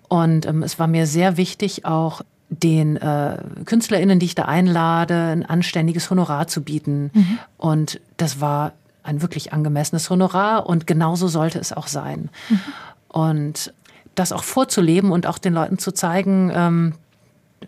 [0.10, 5.16] Und ähm, es war mir sehr wichtig, auch den äh, KünstlerInnen, die ich da einlade,
[5.16, 7.12] ein anständiges Honorar zu bieten.
[7.14, 7.40] Mhm.
[7.58, 8.74] Und das war
[9.04, 12.30] ein wirklich angemessenes Honorar und genauso sollte es auch sein.
[12.50, 12.60] Mhm.
[13.08, 13.74] Und
[14.16, 16.94] das auch vorzuleben und auch den Leuten zu zeigen, ähm,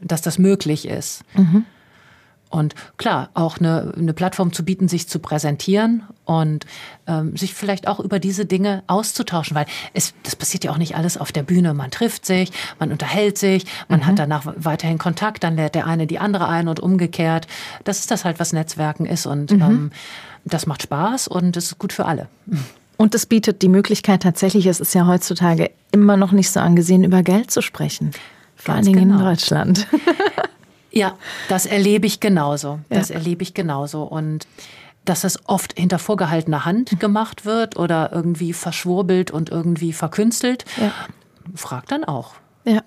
[0.01, 1.23] dass das möglich ist.
[1.33, 1.65] Mhm.
[2.49, 6.65] Und klar, auch eine, eine Plattform zu bieten, sich zu präsentieren und
[7.05, 10.95] ähm, sich vielleicht auch über diese Dinge auszutauschen, weil es, das passiert ja auch nicht
[10.95, 11.73] alles auf der Bühne.
[11.73, 14.05] Man trifft sich, man unterhält sich, man mhm.
[14.05, 17.47] hat danach weiterhin Kontakt, dann lädt der eine die andere ein und umgekehrt.
[17.83, 19.61] Das ist das halt, was Netzwerken ist und mhm.
[19.61, 19.91] ähm,
[20.45, 22.27] das macht Spaß und es ist gut für alle.
[22.95, 27.03] Und es bietet die Möglichkeit tatsächlich, es ist ja heutzutage immer noch nicht so angesehen,
[27.03, 28.11] über Geld zu sprechen.
[28.55, 29.19] Vor allen Dingen genau.
[29.19, 29.87] in Deutschland.
[30.91, 31.17] ja,
[31.49, 32.79] das erlebe ich genauso.
[32.89, 33.15] Das ja.
[33.15, 34.03] erlebe ich genauso.
[34.03, 34.47] Und
[35.05, 40.91] dass es oft hinter vorgehaltener Hand gemacht wird oder irgendwie verschwurbelt und irgendwie verkünstelt, ja.
[41.55, 42.33] fragt dann auch.
[42.65, 42.81] Ja.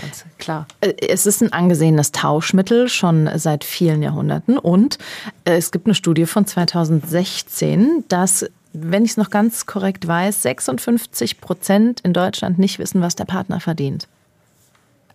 [0.00, 0.66] Ganz klar.
[0.80, 4.98] Äh, es ist ein angesehenes Tauschmittel schon seit vielen Jahrhunderten und
[5.44, 10.42] äh, es gibt eine Studie von 2016, dass wenn ich es noch ganz korrekt weiß,
[10.42, 14.08] 56 Prozent in Deutschland nicht wissen, was der Partner verdient.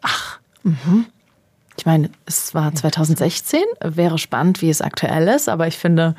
[0.02, 0.40] Ach.
[0.64, 1.08] Mhm.
[1.80, 6.14] Ich meine, es war 2016, wäre spannend, wie es aktuell ist, aber ich finde,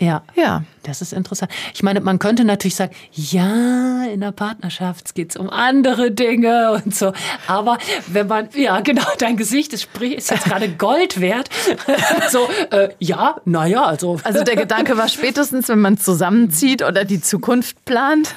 [0.00, 0.22] ja.
[0.34, 0.62] Ja.
[0.82, 1.52] Das ist interessant.
[1.74, 6.72] Ich meine, man könnte natürlich sagen, ja, in der Partnerschaft geht es um andere Dinge
[6.72, 7.12] und so.
[7.46, 7.76] Aber
[8.06, 11.50] wenn man, ja, genau, dein Gesicht ist, ist jetzt gerade Gold wert.
[12.30, 14.18] so, äh, ja, naja, also.
[14.24, 18.34] Also der Gedanke war spätestens, wenn man zusammenzieht oder die Zukunft plant.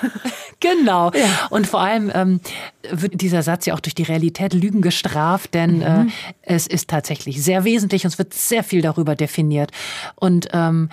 [0.59, 1.11] genau.
[1.11, 1.47] Ja.
[1.49, 2.41] Und vor allem ähm,
[2.91, 5.83] wird dieser Satz ja auch durch die Realität Lügen gestraft, denn mhm.
[6.41, 9.71] äh, es ist tatsächlich sehr wesentlich und es wird sehr viel darüber definiert.
[10.15, 10.89] Und ähm,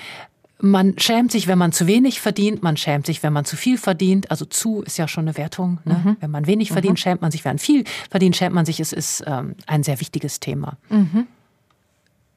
[0.62, 3.78] man schämt sich, wenn man zu wenig verdient, man schämt sich, wenn man zu viel
[3.78, 4.30] verdient.
[4.30, 5.78] Also zu ist ja schon eine Wertung.
[5.84, 6.02] Ne?
[6.04, 6.16] Mhm.
[6.20, 7.02] Wenn man wenig verdient, mhm.
[7.02, 7.44] schämt man sich.
[7.44, 8.80] Wenn man viel verdient, schämt man sich.
[8.80, 10.76] Es ist ähm, ein sehr wichtiges Thema.
[10.88, 11.26] Mhm.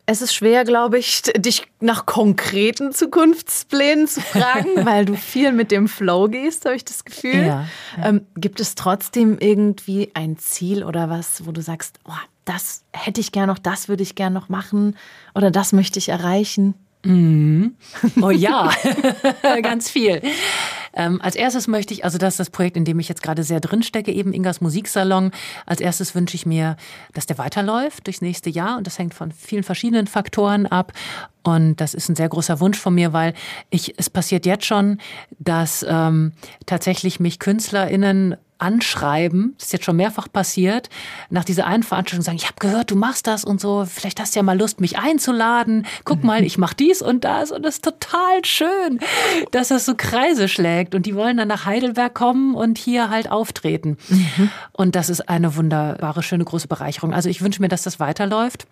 [0.05, 5.71] Es ist schwer, glaube ich, dich nach konkreten Zukunftsplänen zu fragen, weil du viel mit
[5.71, 7.45] dem Flow gehst, habe ich das Gefühl.
[7.45, 7.67] Ja,
[7.97, 8.09] ja.
[8.09, 12.11] Ähm, gibt es trotzdem irgendwie ein Ziel oder was, wo du sagst, oh,
[12.43, 14.97] das hätte ich gern noch, das würde ich gern noch machen
[15.35, 16.73] oder das möchte ich erreichen?
[17.05, 17.75] Mhm.
[18.21, 18.71] Oh ja,
[19.61, 20.21] ganz viel.
[20.93, 23.43] Ähm, als erstes möchte ich, also das ist das Projekt, in dem ich jetzt gerade
[23.43, 25.31] sehr drin stecke, eben Ingas Musiksalon.
[25.65, 26.77] Als erstes wünsche ich mir,
[27.13, 30.93] dass der weiterläuft durchs nächste Jahr und das hängt von vielen verschiedenen Faktoren ab.
[31.43, 33.33] Und das ist ein sehr großer Wunsch von mir, weil
[33.69, 34.99] ich, es passiert jetzt schon,
[35.39, 36.31] dass ähm,
[36.65, 40.89] tatsächlich mich KünstlerInnen anschreiben, das ist jetzt schon mehrfach passiert,
[41.29, 44.33] nach dieser einen Veranstaltung sagen, ich habe gehört, du machst das und so, vielleicht hast
[44.33, 45.85] du ja mal Lust, mich einzuladen.
[46.05, 48.99] Guck mal, ich mache dies und das und das ist total schön,
[49.51, 53.29] dass das so Kreise schlägt und die wollen dann nach Heidelberg kommen und hier halt
[53.29, 53.97] auftreten.
[54.07, 54.49] Mhm.
[54.71, 57.13] Und das ist eine wunderbare, schöne, große Bereicherung.
[57.13, 58.65] Also ich wünsche mir, dass das weiterläuft.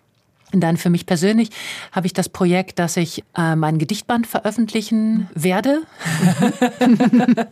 [0.52, 1.50] Und dann für mich persönlich
[1.92, 5.82] habe ich das Projekt, dass ich äh, mein Gedichtband veröffentlichen werde.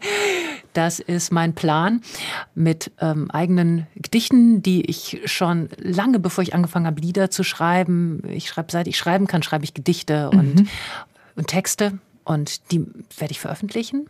[0.75, 2.03] das ist mein Plan
[2.55, 8.23] mit ähm, eigenen Gedichten, die ich schon lange, bevor ich angefangen habe, Lieder zu schreiben.
[8.29, 10.69] Ich schreibe, seit ich schreiben kann, schreibe ich Gedichte und, mhm.
[11.37, 11.99] und Texte.
[12.25, 12.87] Und die
[13.17, 14.09] werde ich veröffentlichen.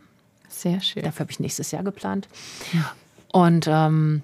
[0.49, 1.03] Sehr schön.
[1.03, 2.27] Dafür habe ich nächstes Jahr geplant.
[2.73, 2.91] Ja.
[3.31, 4.21] Und ähm,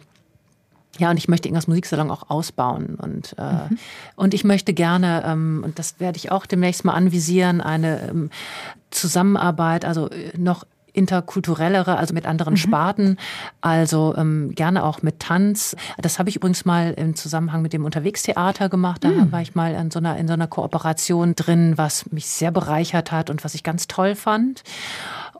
[0.98, 2.96] ja, und ich möchte Ingas Musiksalon auch ausbauen.
[2.96, 3.78] Und, äh, mhm.
[4.16, 8.30] und ich möchte gerne, ähm, und das werde ich auch demnächst mal anvisieren, eine ähm,
[8.90, 12.58] Zusammenarbeit, also äh, noch interkulturellere, also mit anderen mhm.
[12.58, 13.18] Sparten,
[13.62, 15.76] also ähm, gerne auch mit Tanz.
[16.00, 19.04] Das habe ich übrigens mal im Zusammenhang mit dem Unterwegstheater gemacht.
[19.04, 19.32] Da mhm.
[19.32, 23.12] war ich mal in so, einer, in so einer Kooperation drin, was mich sehr bereichert
[23.12, 24.64] hat und was ich ganz toll fand.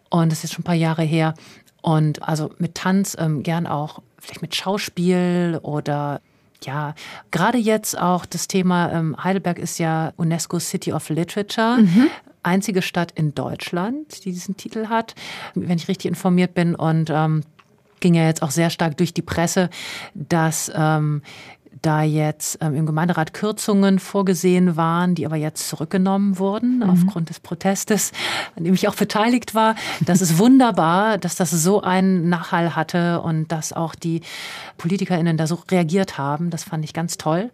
[0.10, 1.34] Und das ist schon ein paar Jahre her.
[1.82, 6.22] Und also mit Tanz ähm, gern auch vielleicht mit Schauspiel oder
[6.64, 6.96] ja,
[7.32, 11.78] gerade jetzt auch das Thema ähm, Heidelberg ist ja UNESCO City of Literature.
[11.78, 12.10] Mhm.
[12.44, 15.16] Einzige Stadt in Deutschland, die diesen Titel hat,
[15.54, 16.76] wenn ich richtig informiert bin.
[16.76, 17.44] Und ähm,
[18.00, 19.70] ging ja jetzt auch sehr stark durch die Presse,
[20.14, 21.22] dass ähm,
[21.82, 26.90] da jetzt ähm, im Gemeinderat Kürzungen vorgesehen waren, die aber jetzt zurückgenommen wurden mhm.
[26.90, 28.12] aufgrund des Protestes,
[28.56, 29.76] an dem ich auch beteiligt war.
[30.02, 34.22] Das ist wunderbar, dass das so einen Nachhall hatte und dass auch die
[34.78, 36.50] PolitikerInnen da so reagiert haben.
[36.50, 37.52] Das fand ich ganz toll.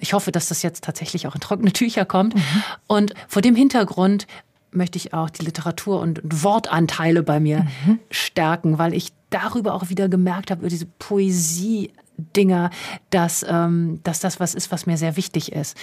[0.00, 2.34] Ich hoffe, dass das jetzt tatsächlich auch in trockene Tücher kommt.
[2.34, 2.40] Mhm.
[2.86, 4.26] Und vor dem Hintergrund
[4.72, 7.98] möchte ich auch die Literatur und Wortanteile bei mir mhm.
[8.10, 11.92] stärken, weil ich darüber auch wieder gemerkt habe, über diese Poesie
[12.36, 12.70] Dinger,
[13.10, 15.76] dass, ähm, dass das was ist, was mir sehr wichtig ist.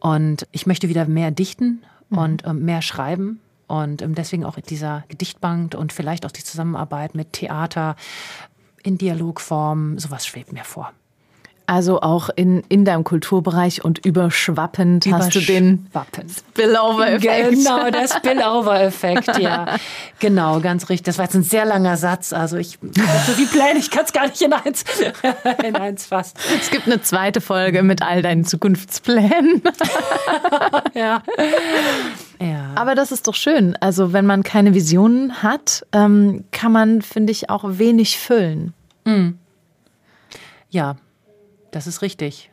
[0.00, 2.18] Und ich möchte wieder mehr dichten mhm.
[2.18, 3.40] und ähm, mehr schreiben.
[3.66, 7.96] Und ähm, deswegen auch dieser Gedichtbank und vielleicht auch die Zusammenarbeit mit Theater
[8.82, 10.92] in Dialogform, sowas schwebt mir vor.
[11.68, 15.88] Also auch in, in deinem Kulturbereich und überschwappend, hast du den
[16.38, 17.50] Spillover-Effekt.
[17.50, 19.76] Genau, der Spillover-Effekt, ja.
[20.20, 21.06] genau, ganz richtig.
[21.06, 22.32] Das war jetzt ein sehr langer Satz.
[22.32, 22.78] Also ich
[23.26, 24.84] so viel Pläne, ich kann es gar nicht in eins,
[25.64, 26.36] in eins fassen.
[26.60, 29.62] Es gibt eine zweite Folge mit all deinen Zukunftsplänen.
[30.94, 31.22] ja.
[32.40, 32.72] Ja.
[32.76, 33.76] Aber das ist doch schön.
[33.80, 38.72] Also wenn man keine Visionen hat, ähm, kann man, finde ich, auch wenig füllen.
[39.04, 39.38] Mhm.
[40.70, 40.96] Ja,
[41.70, 42.50] das ist richtig.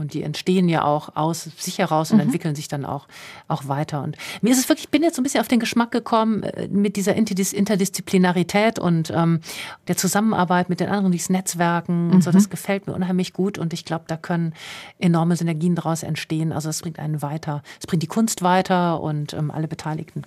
[0.00, 2.22] Und die entstehen ja auch aus sich heraus und mhm.
[2.22, 3.06] entwickeln sich dann auch,
[3.48, 4.02] auch weiter.
[4.02, 6.42] Und mir ist es wirklich, ich bin jetzt so ein bisschen auf den Geschmack gekommen
[6.42, 9.40] äh, mit dieser Interdisziplinarität und ähm,
[9.88, 12.14] der Zusammenarbeit mit den anderen, dieses Netzwerken mhm.
[12.14, 12.30] und so.
[12.30, 12.50] Das mhm.
[12.50, 14.54] gefällt mir unheimlich gut und ich glaube, da können
[14.98, 16.52] enorme Synergien daraus entstehen.
[16.52, 17.62] Also es bringt einen weiter.
[17.78, 20.22] Es bringt die Kunst weiter und ähm, alle Beteiligten.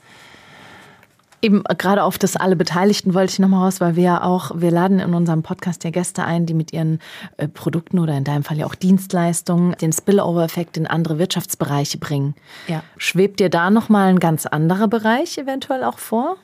[1.44, 4.72] Eben gerade auf das alle Beteiligten wollte ich nochmal raus, weil wir ja auch, wir
[4.72, 7.00] laden in unserem Podcast ja Gäste ein, die mit ihren
[7.36, 12.34] äh, Produkten oder in deinem Fall ja auch Dienstleistungen den Spillover-Effekt in andere Wirtschaftsbereiche bringen.
[12.70, 12.82] Ja.
[12.96, 16.38] Schwebt dir da nochmal ein ganz anderer Bereich eventuell auch vor?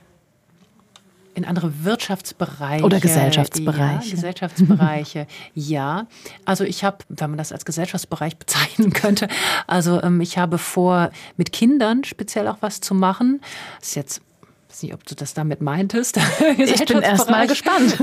[1.36, 2.84] in andere Wirtschaftsbereiche.
[2.84, 4.10] Oder Gesellschaftsbereiche.
[4.10, 6.08] Ja, Gesellschaftsbereiche, ja.
[6.44, 9.30] Also ich habe, wenn man das als Gesellschaftsbereich bezeichnen könnte,
[9.66, 13.40] also ähm, ich habe vor, mit Kindern speziell auch was zu machen.
[13.80, 14.22] Das ist jetzt
[14.70, 16.20] weiß nicht, ob du das damit meintest.
[16.58, 17.98] ich bin erst mal gespannt.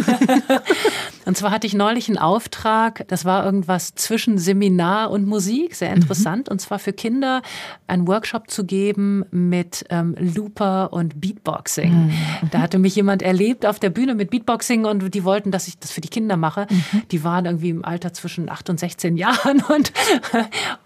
[1.25, 5.93] und zwar hatte ich neulich einen Auftrag, das war irgendwas zwischen Seminar und Musik, sehr
[5.93, 6.49] interessant.
[6.49, 6.53] Mhm.
[6.53, 7.43] Und zwar für Kinder
[7.87, 12.07] einen Workshop zu geben mit ähm, Looper und Beatboxing.
[12.07, 12.12] Mhm.
[12.51, 15.79] Da hatte mich jemand erlebt auf der Bühne mit Beatboxing und die wollten, dass ich
[15.79, 16.67] das für die Kinder mache.
[16.69, 17.03] Mhm.
[17.12, 19.93] Die waren irgendwie im Alter zwischen 8 und 16 Jahren und,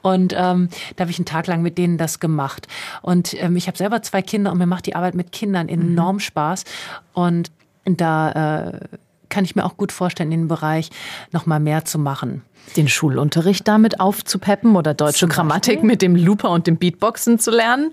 [0.03, 2.69] und ähm, da habe ich einen Tag lang mit denen das gemacht.
[3.01, 6.17] Und ähm, ich habe selber zwei Kinder und mir macht die Arbeit mit Kindern enorm
[6.17, 6.21] mhm.
[6.21, 6.65] Spaß.
[7.13, 7.51] Und
[7.85, 8.81] da äh,
[9.29, 10.91] kann ich mir auch gut vorstellen, in dem Bereich
[11.33, 12.43] noch mal mehr zu machen.
[12.77, 17.93] Den Schulunterricht damit aufzupeppen oder deutsche Grammatik mit dem Looper und dem Beatboxen zu lernen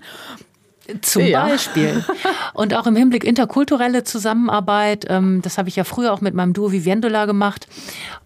[1.02, 1.46] zum ja.
[1.46, 2.04] Beispiel.
[2.54, 6.52] Und auch im Hinblick interkulturelle Zusammenarbeit, ähm, das habe ich ja früher auch mit meinem
[6.52, 7.68] Duo Viviendola gemacht.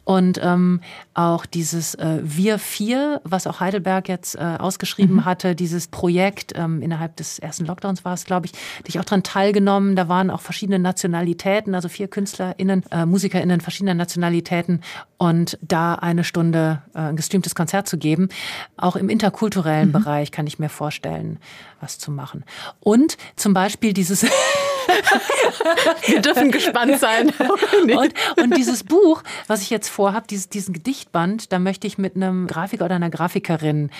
[0.04, 0.80] Und ähm,
[1.14, 5.24] auch dieses äh, Wir Vier, was auch Heidelberg jetzt äh, ausgeschrieben mhm.
[5.24, 9.04] hatte, dieses Projekt ähm, innerhalb des ersten Lockdowns war es, glaube ich, hatte ich auch
[9.04, 9.94] daran teilgenommen.
[9.94, 14.80] Da waren auch verschiedene Nationalitäten, also vier KünstlerInnen, äh, MusikerInnen verschiedener Nationalitäten
[15.18, 18.28] und da eine Stunde äh, ein gestreamtes Konzert zu geben.
[18.76, 19.92] Auch im interkulturellen mhm.
[19.92, 21.38] Bereich kann ich mir vorstellen,
[21.80, 22.44] was zu machen.
[22.80, 24.26] Und zum Beispiel dieses
[26.06, 27.32] Wir dürfen gespannt sein.
[27.82, 32.16] und, und, dieses Buch, was ich jetzt vorhabe, dieses, diesen Gedichtband, da möchte ich mit
[32.16, 33.90] einem Grafiker oder einer Grafikerin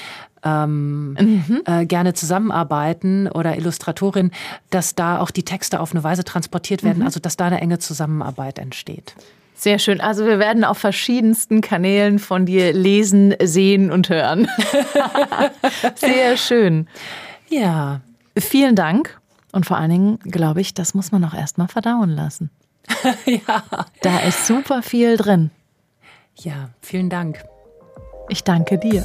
[0.45, 1.62] ähm, mhm.
[1.66, 4.30] äh, gerne zusammenarbeiten oder Illustratorin,
[4.70, 7.07] dass da auch die Texte auf eine Weise transportiert werden, mhm.
[7.07, 9.14] also dass da eine enge Zusammenarbeit entsteht.
[9.62, 10.01] Sehr schön.
[10.01, 14.49] Also wir werden auf verschiedensten Kanälen von dir lesen, sehen und hören.
[15.95, 16.88] Sehr schön.
[17.49, 18.01] Ja.
[18.36, 19.20] Vielen Dank.
[19.53, 22.51] Und vor allen Dingen glaube ich, das muss man auch erstmal verdauen lassen.
[23.27, 23.63] ja.
[24.03, 25.51] Da ist super viel drin.
[26.37, 27.45] Ja, vielen Dank.
[28.29, 29.03] Ich danke dir.